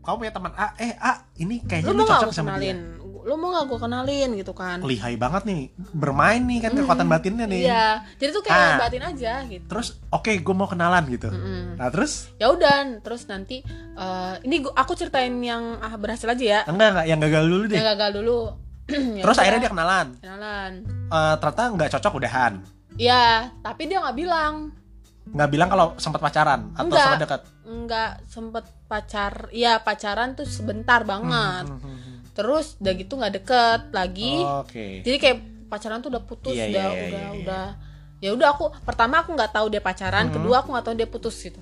[0.00, 3.00] kamu punya teman A, eh A ini kayaknya lu lu cocok sama kenalin dia.
[3.22, 7.46] lu mau nggak gue kenalin gitu kan Lihai banget nih, bermain nih kan kekuatan batinnya
[7.46, 7.62] nih.
[7.62, 7.86] iya
[8.18, 8.78] jadi tuh kayak Ah.
[8.82, 11.30] batin aja gitu Terus oke gue mau kenalan gitu.
[11.30, 11.78] Mm-mm.
[11.78, 13.62] Nah terus ya udah terus nanti
[13.94, 17.64] eh, ini gua, aku ceritain yang ah, berhasil aja ya enggak enggak yang gagal dulu
[17.64, 17.76] deh.
[17.76, 18.38] yang gagal dulu
[18.84, 20.06] Ya Terus udah, akhirnya dia kenalan.
[20.18, 20.72] kenalan
[21.08, 22.52] Eh, ternyata nggak cocok udahan.
[22.92, 23.24] ya
[23.58, 24.54] tapi dia nggak bilang
[25.24, 27.00] Nggak bilang kalau sempat pacaran atau Enggak.
[27.00, 27.42] sempat dekat.
[27.62, 32.16] nggak sempet pacar ya pacaran tuh sebentar banget Hmm, hmm, hmm.
[32.32, 35.00] terus udah gitu nggak deket lagi Oke.
[35.00, 37.38] jadi kayak pacaran tuh udah putus Iya, udah iya, iya, udah iya, iya.
[37.38, 37.66] udah
[38.18, 40.34] ya udah aku pertama aku nggak tahu dia pacaran Hmm.
[40.36, 41.60] kedua aku nggak tahu dia putus gitu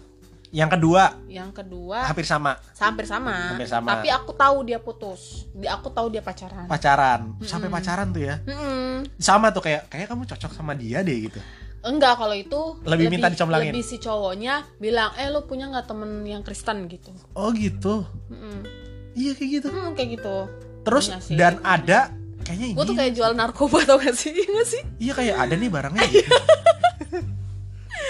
[0.51, 3.87] Yang kedua yang kedua hampir sama hampir sama, Hampir sama.
[3.89, 8.43] tapi aku tahu dia putus Di- aku tahu dia pacaran pacaran sampai pacaran tuh ya.
[8.43, 9.07] Mm-mm.
[9.17, 11.39] Sama tuh kayak kayak kamu cocok sama dia deh gitu.
[11.81, 13.71] enggak kalau itu Lebih minta dicomblangin.
[13.71, 18.03] lebih si cowoknya bilang eh lu punya nggak temen yang Kristen gitu Oh gitu.
[18.29, 18.67] Mm-mm.
[19.13, 19.69] Iya kayak gitu.
[19.69, 20.37] Mm, kayak gitu
[20.81, 21.37] Terus Punya sih.
[21.37, 22.11] dan ada
[22.41, 25.37] kayaknya ini gue tuh kayak jual narkoba tau gak sih Iya gak sih iya kayak
[25.39, 26.27] ada nih barangnya gitu.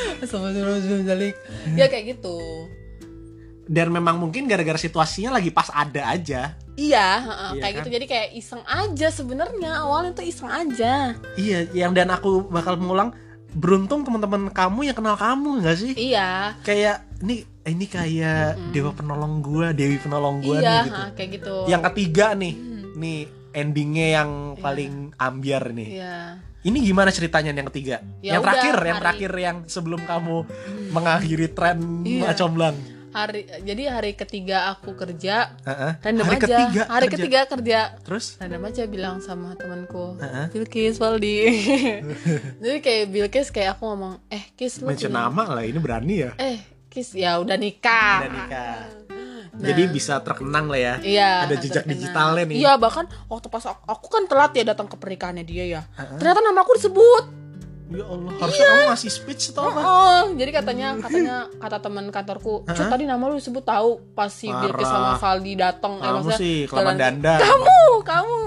[0.23, 1.35] Astagfirullahaladzim.
[1.75, 2.37] ya kayak gitu
[3.65, 6.59] Dan memang mungkin gara-gara situasinya lagi pas ada aja.
[6.75, 7.79] iya Iya kayak kan?
[7.79, 12.75] gitu jadi kayak iseng aja sebenarnya awalnya tuh iseng aja Iya, yang dan aku bakal
[12.75, 13.15] mengulang
[13.51, 15.93] beruntung teman-teman kamu yang kenal kamu nggak sih?
[15.95, 21.03] iya Kayak ini ini kayak dewa penolong gua, dewi penolong gua iya nih gitu.
[21.15, 22.55] kayak gitu Yang ketiga nih,
[22.97, 23.19] nih
[23.53, 25.89] endingnya yang paling ambiar nih.
[25.95, 28.05] iya Ini gimana ceritanya yang ketiga?
[28.21, 29.01] Ya yang udah, terakhir, yang hari- Hmm.
[29.01, 30.37] terakhir yang sebelum kamu
[30.91, 32.21] mengakhiri tren Iya.
[32.29, 32.77] Macomblang.
[33.11, 35.93] hari jadi hari ketiga aku kerja Heeh.
[35.99, 37.15] random Hari aja ketiga hari kerja.
[37.19, 38.39] ketiga kerja Terus?
[38.39, 40.47] random aja bilang sama temanku Heeh.
[40.49, 41.43] Bilkis Waldi
[42.63, 46.15] jadi kayak Bilkis kayak aku ngomong eh Kis lu Mention punya- nama lah, ini berani
[46.21, 46.31] ya.
[46.37, 48.79] eh Kis ya udah nikah Udah nikah.
[49.53, 50.95] Jadi bisa terkenang lah ya.
[50.95, 51.03] Nah.
[51.03, 51.31] Iya.
[51.45, 51.91] Ada jejak terkenal.
[51.93, 52.57] digitalnya nih.
[52.59, 55.83] Iya bahkan waktu pas aku, aku kan telat ya datang ke pernikahannya dia ya.
[56.17, 57.25] Ternyata nama aku disebut.
[57.91, 59.81] Ya Allah, harusnya kamu ngasih speech atau apa?
[59.83, 64.47] Oh, jadi katanya katanya kata teman kantorku, Cut tadi nama lu disebut tahu pas si.
[64.47, 65.99] Bilkis sama Valdi datang.
[65.99, 67.35] Eh, Kamu sih kelamaan jalan- danda.
[67.43, 68.39] Kamu, kamu.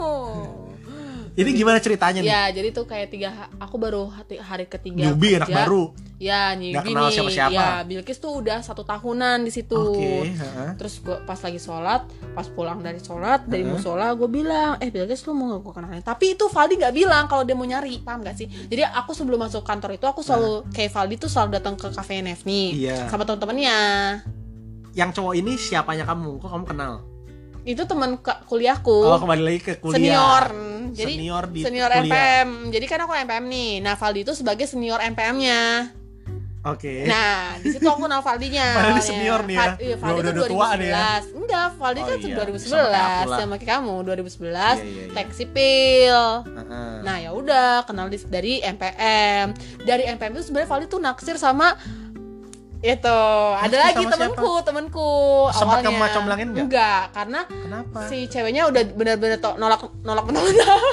[1.33, 2.29] Ini gimana ceritanya nih?
[2.29, 5.89] Ya, jadi tuh kayak tiga aku baru hati- hari ketiga Newbie anak baru.
[6.15, 7.13] Ya, newbie Nggak kenal nih.
[7.15, 7.51] siapa-siapa.
[7.51, 9.73] Ya, Bilkis tuh udah satu tahunan di situ.
[9.73, 10.69] Oke, heeh.
[10.77, 15.25] Terus gua pas lagi sholat, pas pulang dari sholat dari musola, gue bilang, eh Bilkis
[15.25, 15.99] lu mau gak gue kenalin?
[16.01, 18.45] Tapi itu Valdi nggak bilang kalau dia mau nyari, paham gak sih?
[18.45, 22.21] Jadi aku sebelum masuk kantor itu aku selalu kayak Valdi tuh selalu datang ke cafe
[22.21, 23.09] NF nih, Iya.
[23.09, 23.77] sama teman-temannya.
[24.93, 26.37] Yang cowok ini siapanya kamu?
[26.37, 26.93] Kok kamu kenal?
[27.63, 28.91] Itu teman kuliahku.
[29.07, 29.95] Oh, kembali lagi ke kuliah.
[29.95, 30.43] Senior,
[30.91, 32.03] jadi Senior di senior kuliah.
[32.03, 32.49] MPM.
[32.69, 33.71] Jadi kan aku MPM nih.
[33.79, 35.91] Nah Valdi itu sebagai senior MPM-nya.
[36.63, 37.03] Oke.
[37.03, 38.67] Nah, di situ aku kenal Valdinya.
[38.79, 39.03] Awalnya.
[39.03, 39.67] senior nih ya.
[39.77, 41.03] Iya, Valdi Udah- udah tua ya.
[41.27, 41.35] 2011.
[41.35, 45.05] Enggak, Valdi Oh kan iya, 2011 sama kayak kamu 2011 Iya, iya, iya.
[45.11, 46.19] tek sipil.
[46.45, 46.91] Heeh.
[46.99, 49.45] Nah, ya udah kenal di, dari MPM.
[49.81, 51.75] Dari MPM itu sebenarnya Valdi tuh naksir sama
[52.83, 53.17] itu
[53.55, 55.09] ada lagi temanku temanku
[55.49, 56.63] Sempat awalnya kamu macomlangin nggak?
[56.63, 57.99] enggak karena Kenapa?
[58.05, 60.77] si ceweknya udah benar-benar nolak nolak mentah-mentah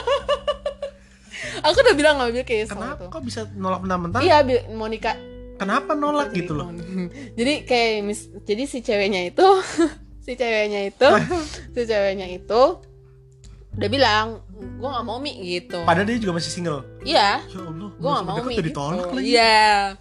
[1.61, 3.11] aku udah bilang sama Bilkis waktu Kenapa itu.
[3.11, 4.21] kok bisa nolak mentah-mentah?
[4.21, 4.39] iya
[4.71, 5.13] Monica
[5.57, 6.73] Kenapa nolak gitu loh?
[7.39, 9.45] jadi kayak mis jadi si ceweknya itu
[10.25, 11.09] si ceweknya itu
[11.69, 12.63] si ceweknya itu
[13.71, 16.81] udah bilang gue nggak mau mi gitu Padahal dia juga masih single.
[17.03, 19.27] iya Ya Allah, gue nggak mau mi gitu ditolak lagi.
[19.27, 19.95] iya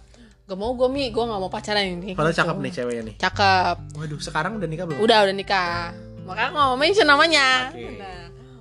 [0.50, 2.40] gak mau gue mi gue nggak mau pacaran ini Padahal gitu.
[2.42, 3.14] cakep nih ceweknya nih.
[3.16, 4.98] cakep Waduh, sekarang udah nikah belum?
[4.98, 7.86] udah udah nikah makanya nggak mau mention namanya Oke.
[7.96, 8.18] nah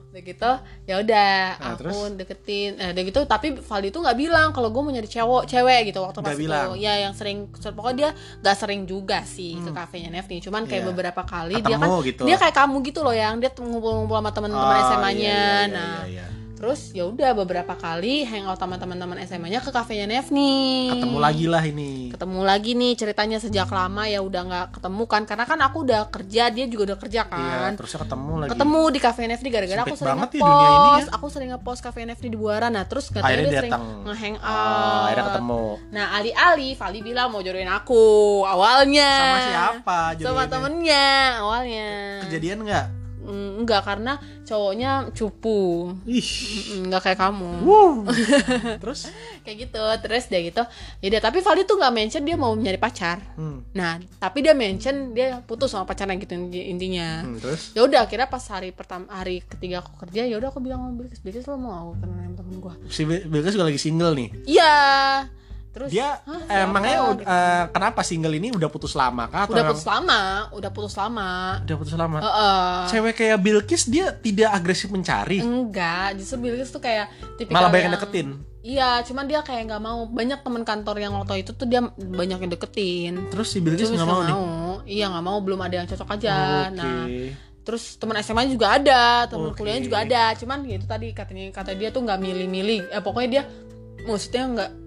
[0.09, 0.51] udah gitu
[0.83, 1.97] ya udah Nah, aku terus?
[2.15, 5.81] deketin eh udah gitu tapi Valdi tuh nggak bilang kalau gue mau nyari cewek cewek
[5.85, 6.67] gitu waktu pas Nggak itu bilang.
[6.75, 10.89] ya yang sering pokoknya dia nggak sering juga sih ke kafenya Nefti cuman kayak Iya.
[10.89, 12.21] beberapa kali dia kan Ketemu gitu.
[12.25, 15.69] dia kayak kamu gitu loh yang dia ngumpul-ngumpul sama teman-teman Oh, SMA-nya iya, iya, iya,
[15.69, 16.25] nah iya, iya.
[16.59, 21.63] Terus ya udah beberapa kali hangout sama teman-teman SMA-nya ke kafenya Nefni Ketemu lagi lah
[21.63, 22.11] ini.
[22.11, 26.01] ketemu lagi nih ceritanya sejak lama ya udah nggak ketemu kan karena kan aku udah
[26.09, 28.49] kerja dia juga udah kerja Iya, kan terusnya ketemu lagi.
[28.51, 31.15] ketemu di cafe NFD gara-gara aku sering banget ya dunia ini ngepost ya.
[31.15, 33.85] aku sering ngepost cafe NFD di Buara nah terus katanya Akhirnya dia dia sering datang.
[34.03, 35.63] ngehang Oh, akhirnya ketemu.
[35.89, 38.03] nah Ali-Ali Vali bilang mau jodohin aku
[38.43, 39.99] awalnya Sama siapa?
[40.17, 41.07] sama temennya
[41.39, 41.87] awalnya
[42.27, 42.85] Kejadian nggak?
[43.29, 46.25] Mm, enggak karena cowoknya cupu Ih.
[46.73, 48.09] Mm, enggak kayak kamu Wuh.
[48.81, 49.13] Terus?
[49.39, 50.61] kayak gitu terus dia gitu
[50.99, 53.61] ya tapi Vali tuh nggak mention dia mau nyari pacar Hmm.
[53.71, 57.61] nah tapi dia mention dia putus sama pacarnya gitu inti- intinya hmm, Terus?
[57.71, 60.93] ya udah akhirnya pas hari pertama hari ketiga aku kerja ya udah aku bilang sama
[60.95, 64.13] Bilkis Bilkis lo mau aku kenal sama temen gue Si Bil- Bilkis juga lagi single
[64.13, 64.29] nih.
[64.45, 64.75] iya
[65.79, 67.23] terus Dia "Hah, siapa?" emangnya Gitu.
[67.23, 69.47] eh, kenapa single ini udah putus lama kah?
[69.47, 70.19] Atau udah putus lama
[70.51, 71.29] udah putus lama
[71.61, 72.17] Udah putus lama.
[72.19, 72.75] Heeh.
[72.89, 77.79] Cewek kayak Bilkis dia tidak agresif mencari, enggak justru Bilkis tuh kayak tipikal malah banyak
[77.81, 78.27] yang yang- deketin.
[78.59, 82.37] iya cuman dia kayak nggak mau banyak teman kantor yang waktu itu tuh dia banyak
[82.37, 84.35] yang deketin Terus si Bilkis nggak mau nih.
[84.91, 86.75] iya nggak mau belum ada yang cocok aja Oke.
[86.75, 87.03] nah
[87.61, 89.61] terus teman SMA juga ada teman Oke.
[89.61, 93.43] kuliahnya juga ada cuman gitu tadi katanya kata dia tuh nggak milih-milih eh pokoknya dia
[94.01, 94.78] maksudnya nggak eh,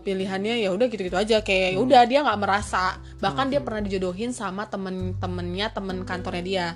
[0.00, 1.42] pilihannya ya udah gitu-gitu aja.
[1.42, 2.96] Kayak ya udah dia nggak merasa.
[3.18, 6.66] Bahkan dia pernah dijodohin sama temen-temennya temen kantornya dia.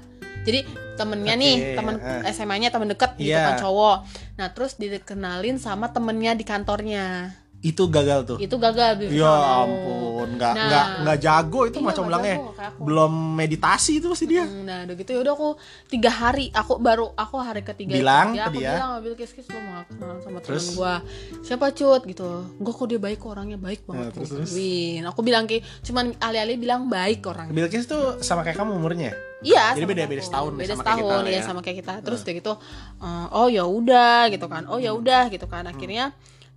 [0.42, 0.66] Jadi
[0.98, 2.32] temennya nih Oke, temen eh.
[2.34, 3.54] SMA-nya temen deket gitu Iya.
[3.54, 3.98] kan cowok.
[4.42, 7.30] Nah terus dikenalin sama temennya di kantornya
[7.64, 8.37] Itu gagal tuh.
[8.37, 10.66] itu gagal Bilkis Ya ampun, nggak Nah.
[10.66, 12.37] nggak nggak jago itu Iya, macam bilangnya.
[12.51, 12.75] kayak.
[12.77, 14.42] Belum meditasi itu pasti dia.
[14.42, 15.48] Hmm, Nah, udah gitu ya udah aku
[15.87, 18.70] tiga hari aku baru aku hari ketiga Bilang kerja, ke aku dia.
[18.72, 20.64] bilang sama Bill Kis Kis lo mau kenalan sama temen Terus?
[20.72, 20.94] gua
[21.40, 24.51] siapa cut gitu enggak kok dia baik kok orangnya baik banget Ya, terus, terus?
[24.53, 29.14] Win aku bilang kayak cuman alih-alih bilang baik orangnya Bilkis tuh sama kayak kamu umurnya.
[29.40, 31.42] iya Jadi beda- beda setahun nih beda sama kayak setahun kita lah ya ya.
[31.42, 32.53] sama kayak kita terus udah gitu
[33.01, 36.11] eh, oh ya udah gitu kan oh ya udah gitu kan akhirnya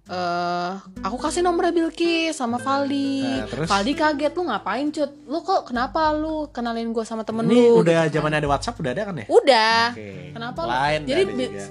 [0.05, 3.25] eh aku kasih nomornya Bilkis sama Valdi.
[3.25, 3.65] Nah, terus?
[3.65, 5.11] Valdi kaget lu ngapain cut?
[5.25, 7.81] Lu kok kenapa lu kenalin gue sama temen Ini lu?
[7.81, 8.15] udah gitu kan.
[8.15, 9.25] zaman ada WhatsApp udah ada kan ya?
[9.25, 9.81] Udah.
[9.91, 10.09] Oke.
[10.29, 10.59] Kenapa?
[10.61, 11.21] lu- Lain Jadi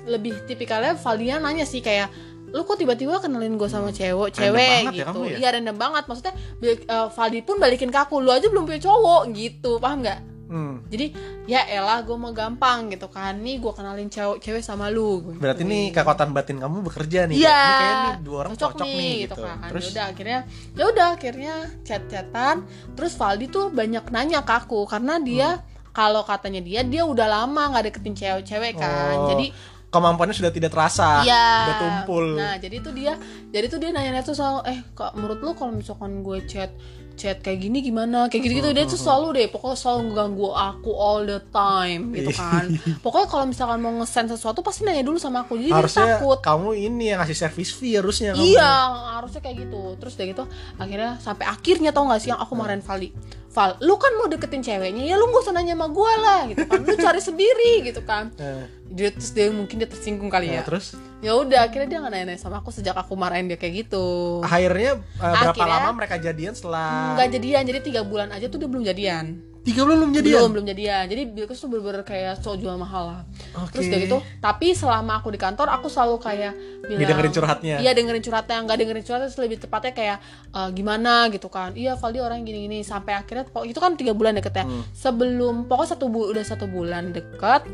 [0.04, 2.10] lebih tipikalnya Valdia nanya sih kayak
[2.46, 5.36] lu kok tiba-tiba kenalin gue sama cewek cewek ya gitu ya?
[5.36, 6.78] iya random banget maksudnya eh,
[7.10, 10.86] Valdi pun balikin ke aku lu aja belum punya cowok gitu paham nggak Hmm.
[10.86, 11.10] jadi
[11.50, 15.34] ya elah gue mau gampang gitu kan nih gue kenalin cewek cewek sama lu Gua
[15.34, 17.42] Berarti nih kekuatan batin kamu bekerja nih.
[17.42, 19.34] Iya, kayaknya nih dua orang cocok, nih gitu.
[19.42, 19.58] kan.
[19.66, 20.38] Terus Ya udah akhirnya
[20.78, 22.56] ya udah akhirnya chat-chatan.
[22.94, 25.90] Terus Valdi tuh banyak nanya ke aku karena dia Hmm.
[25.90, 29.14] kalau katanya dia dia udah lama nggak deketin cewek-cewek kan.
[29.18, 29.50] Oh, Jadi
[29.90, 31.22] kemampuannya sudah tidak terasa.
[31.22, 31.46] Iya.
[31.66, 32.24] Udah tumpul.
[32.34, 33.14] Nah, jadi tuh dia
[33.50, 36.70] jadi tuh dia nanya tuh soal eh kok menurut lu kalau misalkan gue chat
[37.14, 38.26] chat kayak gini gimana?
[38.28, 42.30] Kayak gitu gitu dia tuh selalu deh pokoknya selalu ganggu aku all the time gitu
[42.34, 42.66] kan.
[43.04, 45.56] Pokoknya kalau misalkan mau nge-send sesuatu pasti nanya dulu sama aku.
[45.58, 46.38] Jadi dia harusnya takut.
[46.42, 48.44] kamu ini yang ngasih service fee harusnya kamu.
[48.44, 48.74] Iya,
[49.20, 49.82] harusnya kayak gitu.
[49.98, 50.44] Terus udah gitu,
[50.78, 53.08] akhirnya sampai akhirnya tau gak sih yang aku marahin Vali.
[53.54, 56.64] Val, lu kan mau deketin ceweknya, ya lu gak usah nanya sama gue lah gitu
[56.64, 56.82] kan.
[56.82, 58.34] Lu cari sendiri gitu kan.
[58.36, 60.62] Eh, Dia terus dia mungkin dia tersinggung kali nah, ya.
[60.62, 64.42] terus Ya udah, akhirnya dia gak nanya sama aku sejak aku marahin dia kayak gitu.
[64.42, 68.58] akhirnya eh, berapa Akhirnya- lama mereka jadian setelah Nggak jadian, jadi tiga bulan aja tuh
[68.58, 69.38] dia belum jadian.
[69.64, 70.36] Tiga bulan belum jadian?
[70.38, 71.04] Belum, belum jadian.
[71.08, 73.20] Jadi Bilkis tuh bener-bener kayak cowok jual mahal lah.
[73.58, 73.72] Oke.
[73.72, 76.52] Terus udah gitu, tapi selama aku di kantor aku selalu kayak
[76.84, 77.76] bilang Ngedengerin curhatnya.
[77.80, 80.18] Iya dengerin curhatnya, nggak dengerin curhatnya terus lebih tepatnya kayak
[80.52, 81.72] "Eh, gimana gitu kan.
[81.72, 84.64] Iya Valdi orang gini-gini sampai akhirnya pokok- itu kan tiga bulan deket ya.
[84.64, 84.84] Hmm.
[84.92, 87.64] Sebelum pokoknya satu bu udah satu bulan deket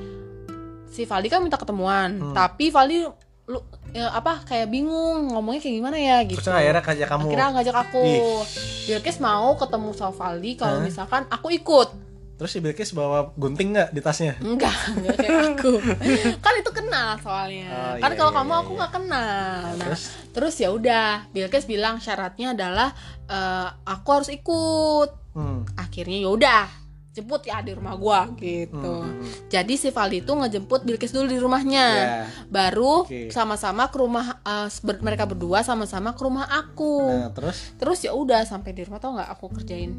[0.86, 2.34] si Valdi kan minta ketemuan, Hmm.
[2.34, 3.02] tapi Valdi
[3.50, 3.58] lu
[3.90, 6.38] ya, apa kayak bingung ngomongnya kayak gimana ya gitu.
[6.38, 7.26] Terus akhirnya ngajak kamu.
[7.26, 8.04] Akhirnya ngajak aku.
[8.86, 10.86] Bilkis mau ketemu sama Valdi kalau Hah?
[10.86, 11.90] misalkan aku ikut.
[12.40, 14.32] Terus si Bilkis bawa gunting nggak di tasnya?
[14.40, 15.76] Enggak, enggak kayak aku.
[16.40, 17.68] kan itu kenal soalnya.
[17.68, 18.78] Oh, kan iya, kalau iya, kamu iya, aku iya.
[18.80, 19.60] nggak kenal.
[19.60, 20.02] Nah, Terus?
[20.32, 22.96] terus ya udah, Bilkis bilang syaratnya adalah
[23.28, 25.10] eh, aku harus ikut.
[25.36, 25.68] Hmm.
[25.76, 26.64] Akhirnya ya udah,
[27.10, 29.02] jemput ya di rumah gua gitu.
[29.02, 29.18] Hmm.
[29.46, 31.86] Jadi si Valdi itu ngejemput Bilkis dulu di rumahnya.
[31.90, 32.22] Ya.
[32.46, 36.94] Baru sama-sama ke rumah eh, ber- mereka berdua sama-sama ke rumah aku.
[37.02, 39.90] Nah, terus Terus ya udah sampai di rumah tau nggak aku kerjain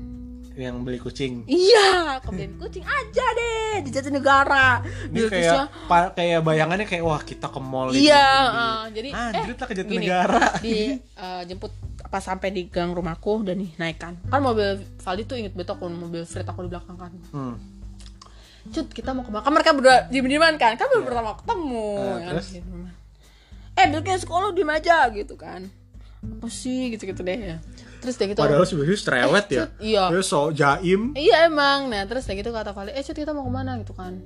[0.52, 1.48] yang beli kucing.
[1.48, 4.84] Iya, kerjain kucing aja deh di Jatinegara.
[4.84, 9.56] Ini Bilkisnya kayak pa- kayak bayangannya kayak wah kita ke mall Iya, uh, jadi Anjir,
[9.56, 10.44] lah ke gini, Jatinegara.
[10.60, 11.72] di uh, jemput
[12.12, 14.20] apa sampai di gang rumahku udah nih naikkan.
[14.28, 17.12] Kan mobil Valdi tuh inget betul aku mobil Fred aku di belakang kan.
[17.32, 17.56] Hmm.
[18.68, 20.76] Cut, kita mau ke belakang mereka berdua diem-dieman kan.
[20.76, 21.88] Kan baru pertama ketemu.
[21.96, 22.48] Ya kan, terus?
[22.52, 22.92] diem-dieman.
[23.80, 25.72] Eh, Bilkis sekolah diem aja gitu kan.
[26.20, 27.58] Apa sih gitu-gitu deh ya.
[28.04, 28.44] Terus dia gitu.
[28.44, 29.64] Padahal sebenarnya cerewet Eh, ya.
[29.64, 30.04] Cut, iya.
[30.12, 31.02] Dia so jaim.
[31.16, 31.88] Iya emang.
[31.88, 34.20] Nah terus kayak gitu kata Vali, eh Cut kita mau ke mana gitu kan.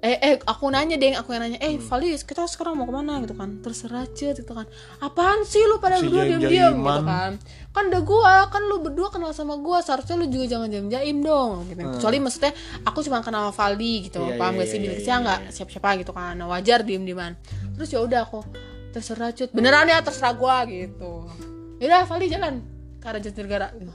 [0.00, 1.84] Eh, eh aku nanya deh, aku yang nanya, eh Hmm.
[1.84, 3.60] Vali kita sekarang mau ke mana gitu kan.
[3.60, 4.64] Terserah Cut gitu kan.
[4.96, 6.40] Apaan sih lu pada Si berdua jaim-jaiman.
[6.40, 7.32] diam-diam gitu kan.
[7.70, 11.68] Kan udah gua, kan lu berdua kenal sama gua, seharusnya lu juga jangan jaim-jaim dong
[11.68, 11.84] gitu.
[11.84, 12.52] Kecuali maksudnya
[12.88, 14.24] aku cuma kenal Valdi gitu.
[14.24, 14.32] Hmm.
[14.32, 14.76] Iya, Paham iya, gak sih?
[14.80, 15.50] iya, Bilkisnya iya, nggak iya.
[15.52, 16.32] siapa-siapa gitu kan.
[16.32, 17.32] Nah, wajar diem-dieman.
[17.76, 18.40] Terus ya udah aku
[18.96, 19.52] terserah Cut.
[19.52, 21.28] Beneran ya terserah gua gitu.
[21.76, 23.92] Yaudah Valdi jalan ke arah Jatinegara gitu.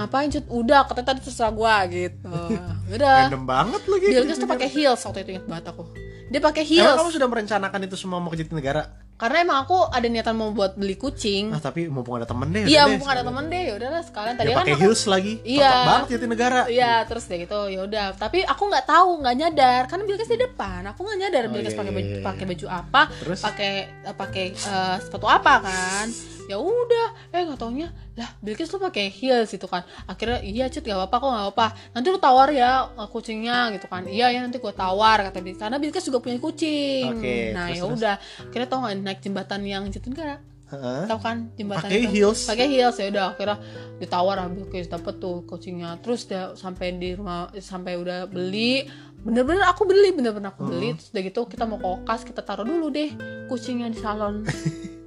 [0.00, 0.44] Ngapain cut?
[0.48, 2.32] Udah, katanya tadi terserah gua gitu.
[2.96, 3.28] Udah.
[3.28, 4.06] Random banget lagi.
[4.10, 5.84] Bilkis tuh pakai heels waktu itu inget banget aku.
[6.32, 9.05] Dia pakai Emang heels kamu sudah merencanakan itu semua mau ke Jatinegara?
[9.16, 11.48] Karena emang aku ada niatan mau buat beli kucing.
[11.48, 12.64] Ah, tapi mumpung ada temen deh.
[12.64, 15.02] Iya, deh, mumpung ada temen deh, ya udahlah sekalian tadi Dia kan pakai aku- heels
[15.06, 15.32] lagi.
[15.40, 15.72] Iya.
[15.82, 16.62] Banget Jatinegara.
[16.68, 17.60] Iya, terus deh gitu.
[17.66, 20.84] Ya udah, tapi aku nggak tahu, nggak nyadar karena Bilkis di depan.
[20.86, 22.22] Aku nggak nyadar Oh, Bilkis iya, pakai iya, baju iya.
[22.22, 23.02] pakai baju apa,
[23.40, 23.72] pakai
[24.04, 26.08] eh, pakai eh, sepatu apa kan.
[26.46, 29.82] Ya udah, eh nggak taunya lah Bilkis lu pakai heels gitu kan.
[30.06, 31.66] Akhirnya iya cut gak apa-apa kok nggak apa.
[31.90, 34.06] Nanti lu tawar ya eh, kucingnya gitu kan.
[34.06, 35.58] Iya ya nanti gua tawar kata Bilkis.
[35.58, 37.18] Karena Bilkis juga punya kucing.
[37.18, 38.16] Oke, nah ya udah.
[38.46, 41.06] Akhirnya tau nggak naik jembatan yang Jatinegara Heeh.
[41.06, 42.40] tahu kan jembatan Pakai heels.
[42.42, 43.56] pakai heels ya udah akhirnya
[43.96, 48.82] ditawar ambil case dapet tuh kucingnya terus dia sampai di rumah sampai udah beli
[49.16, 50.98] bener-bener aku beli bener-bener aku beli Hmm.
[50.98, 53.14] terus udah gitu kita mau kokas kita taruh dulu deh
[53.46, 54.42] kucingnya di salon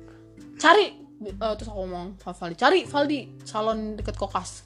[0.57, 0.85] cari
[1.19, 4.63] eh, terus aku ngomong sama Valdi cari Valdi salon deket kokas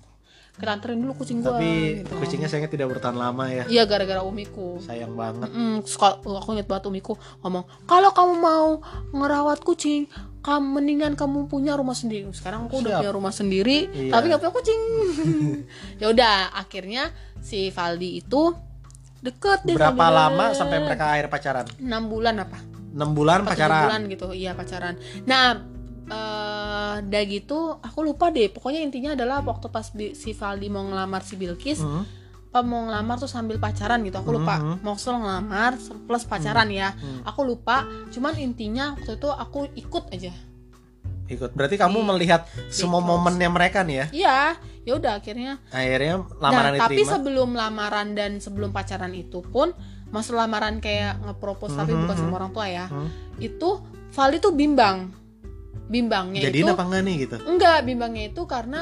[0.54, 2.14] kita anterin dulu kucing gua Tapi gitu.
[2.16, 3.66] kucingnya sayangnya tidak bertahan lama ya.
[3.66, 5.50] iya gara-gara umiku Sayang banget.
[5.50, 8.68] Mm, aku inget banget umiku ngomong kalau kamu mau
[9.12, 10.06] ngerawat kucing
[10.40, 12.84] kamu mendingan kamu punya rumah sendiri sekarang aku Siap.
[12.84, 14.12] udah punya rumah sendiri Iya.
[14.12, 14.82] tapi gak punya kucing
[16.02, 18.54] ya udah akhirnya si Valdi itu
[19.20, 21.66] deket deh Berapa lama sampai mereka akhir pacaran?
[21.80, 22.60] enam bulan apa
[22.94, 23.90] 6 bulan pacaran.
[23.90, 24.94] bulan gitu iya pacaran
[25.26, 25.58] nah
[26.14, 28.48] eh udah gitu aku lupa deh.
[28.48, 32.06] Pokoknya intinya adalah waktu pas Bi- si Valdi mau ngelamar si Bilkis Hmm.
[32.46, 34.14] apa mau ngelamar tuh sambil pacaran gitu.
[34.16, 34.62] Aku lupa.
[34.80, 36.94] Mau sel ngelamar plus pacaran ya.
[36.94, 37.22] Hmm.
[37.24, 37.82] aku lupa.
[38.08, 40.34] Cuman intinya waktu itu aku ikut aja.
[41.26, 41.50] Ikut.
[41.52, 44.06] Berarti kamu Di- melihat semua momennya mereka nih ya?
[44.14, 44.40] Iya.
[44.84, 45.64] Ya udah akhirnya.
[45.70, 47.12] Akhirnya lamaran nah tapi diterima.
[47.12, 49.72] sebelum lamaran dan sebelum pacaran itu pun
[50.12, 52.22] masalah lamaran kayak ngepropose tapi Mhm, bukan mhm.
[52.22, 53.10] sama orang tua ya Hmm.
[53.40, 55.10] itu Vali tuh bimbang
[55.86, 57.36] bimbangnya jadiin itu apa enggak nih gitu?
[57.44, 58.82] Enggak bimbangnya itu karena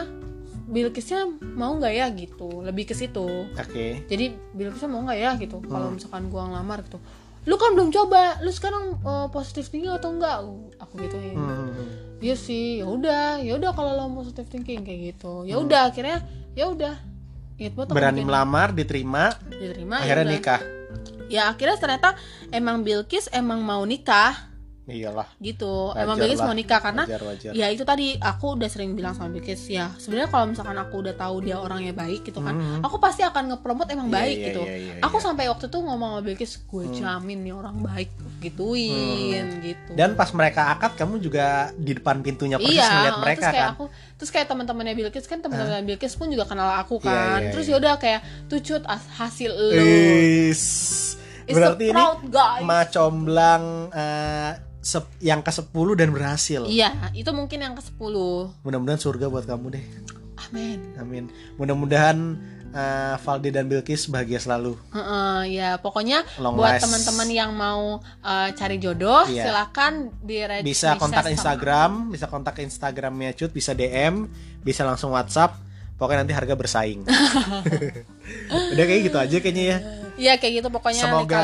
[0.63, 2.63] Bilkisnya mau nggak ya gitu.
[2.63, 3.27] Lebih ke situ.
[3.51, 4.07] Oke.
[4.07, 4.25] Jadi
[4.55, 5.59] Bilkisnya mau nggak ya gitu.
[5.61, 5.99] Kalau Hmm.
[5.99, 6.95] misalkan gua ngelamar gitu.
[7.43, 8.39] Lu kan belum coba.
[8.39, 10.39] Lu sekarang eh, positif tinggi atau enggak?
[10.79, 11.35] Aku gituin.
[11.35, 11.75] Hmm.
[12.19, 12.79] iya sih.
[12.79, 13.41] Ya udah.
[13.41, 15.43] Ya udah kalau lo positive thinking kayak gitu.
[15.43, 15.67] Ya Hmm.
[15.67, 16.23] udah akhirnya
[16.53, 16.95] ya udah.
[17.87, 20.33] Berani melamar diterima diterima ya akhirnya udah.
[20.33, 20.61] nikah.
[21.29, 22.09] Ya akhirnya ternyata
[22.49, 24.50] emang Bilkis emang mau nikah
[24.91, 28.67] iyalah gitu Wajar emang Bilkis mau nikah karena wajar wajar ya itu tadi aku udah
[28.67, 32.39] sering bilang sama Bilkis ya sebenarnya kalau misalkan aku udah tahu dia orangnya baik gitu
[32.39, 32.79] kan Mhm.
[32.81, 35.23] aku pasti akan ngepromot emang Iya, baik iya, gitu iya, iya, aku iya.
[35.23, 39.97] sampai waktu itu ngomong sama Bilkis gue jamin nih orang baik gituin gitu Hmm.
[39.97, 43.55] dan pas mereka akad kamu juga di depan pintunya persis iya, melihat terus mereka kayak
[43.57, 43.83] kan aku
[44.15, 47.39] terus kayak teman-temannya Bilkis kan teman-teman Bilkis pun juga kenal aku Iya, kan.
[47.39, 47.73] iya, terus iya.
[47.73, 49.81] yaudah kayak tucut as- hasil lo.
[49.81, 50.63] Is.
[51.47, 52.59] Berarti ini proud guy.
[52.61, 54.51] ma comblang eh,
[55.19, 56.65] yang ke 10 dan berhasil.
[56.65, 58.15] Iya, itu mungkin yang ke-10.
[58.61, 59.85] mudah-mudahan surga buat kamu deh.
[60.41, 60.81] Amin.
[60.97, 61.23] amin.
[61.55, 62.17] Mudah-mudahan
[62.71, 64.73] eh, Valdi dan Bilkis bahagia selalu.
[64.89, 65.69] Heeh, ya.
[65.77, 69.47] Pokoknya Long buat teman-teman yang mau uh, cari jodoh Iya.
[69.47, 74.25] silakan di red- bisa kontak sama- Instagram bisa kontak Instagramnya Cut bisa DM
[74.59, 75.61] bisa langsung WhatsApp.
[75.93, 77.05] Pokoknya nanti harga bersaing.
[78.73, 79.77] Udah kayak gitu aja kayaknya ya
[80.21, 81.41] Iya kayak gitu pokoknya semoga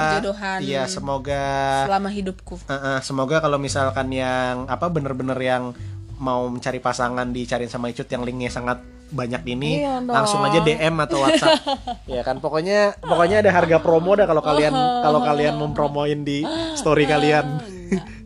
[0.00, 1.44] perjodohan iya semoga
[1.84, 2.54] selama hidupku.
[2.64, 5.76] Eh, eh, semoga kalau misalkan yang apa bener-bener yang
[6.16, 10.16] mau mencari pasangan dicariin sama Icut yang linknya sangat banyak ini Iya dong.
[10.16, 11.60] langsung aja DM atau WhatsApp
[12.16, 16.42] ya kan pokoknya pokoknya ada harga promo dah kalau kalian kalau kalian mempromoin di
[16.74, 17.46] story kalian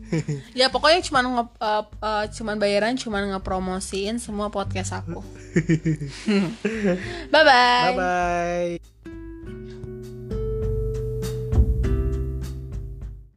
[0.51, 5.23] Ya pokoknya cuman nge, uh, uh, cuman bayaran cuman ngepromosiin semua podcast aku.
[7.31, 7.95] bye bye.
[7.95, 9.00] bye bye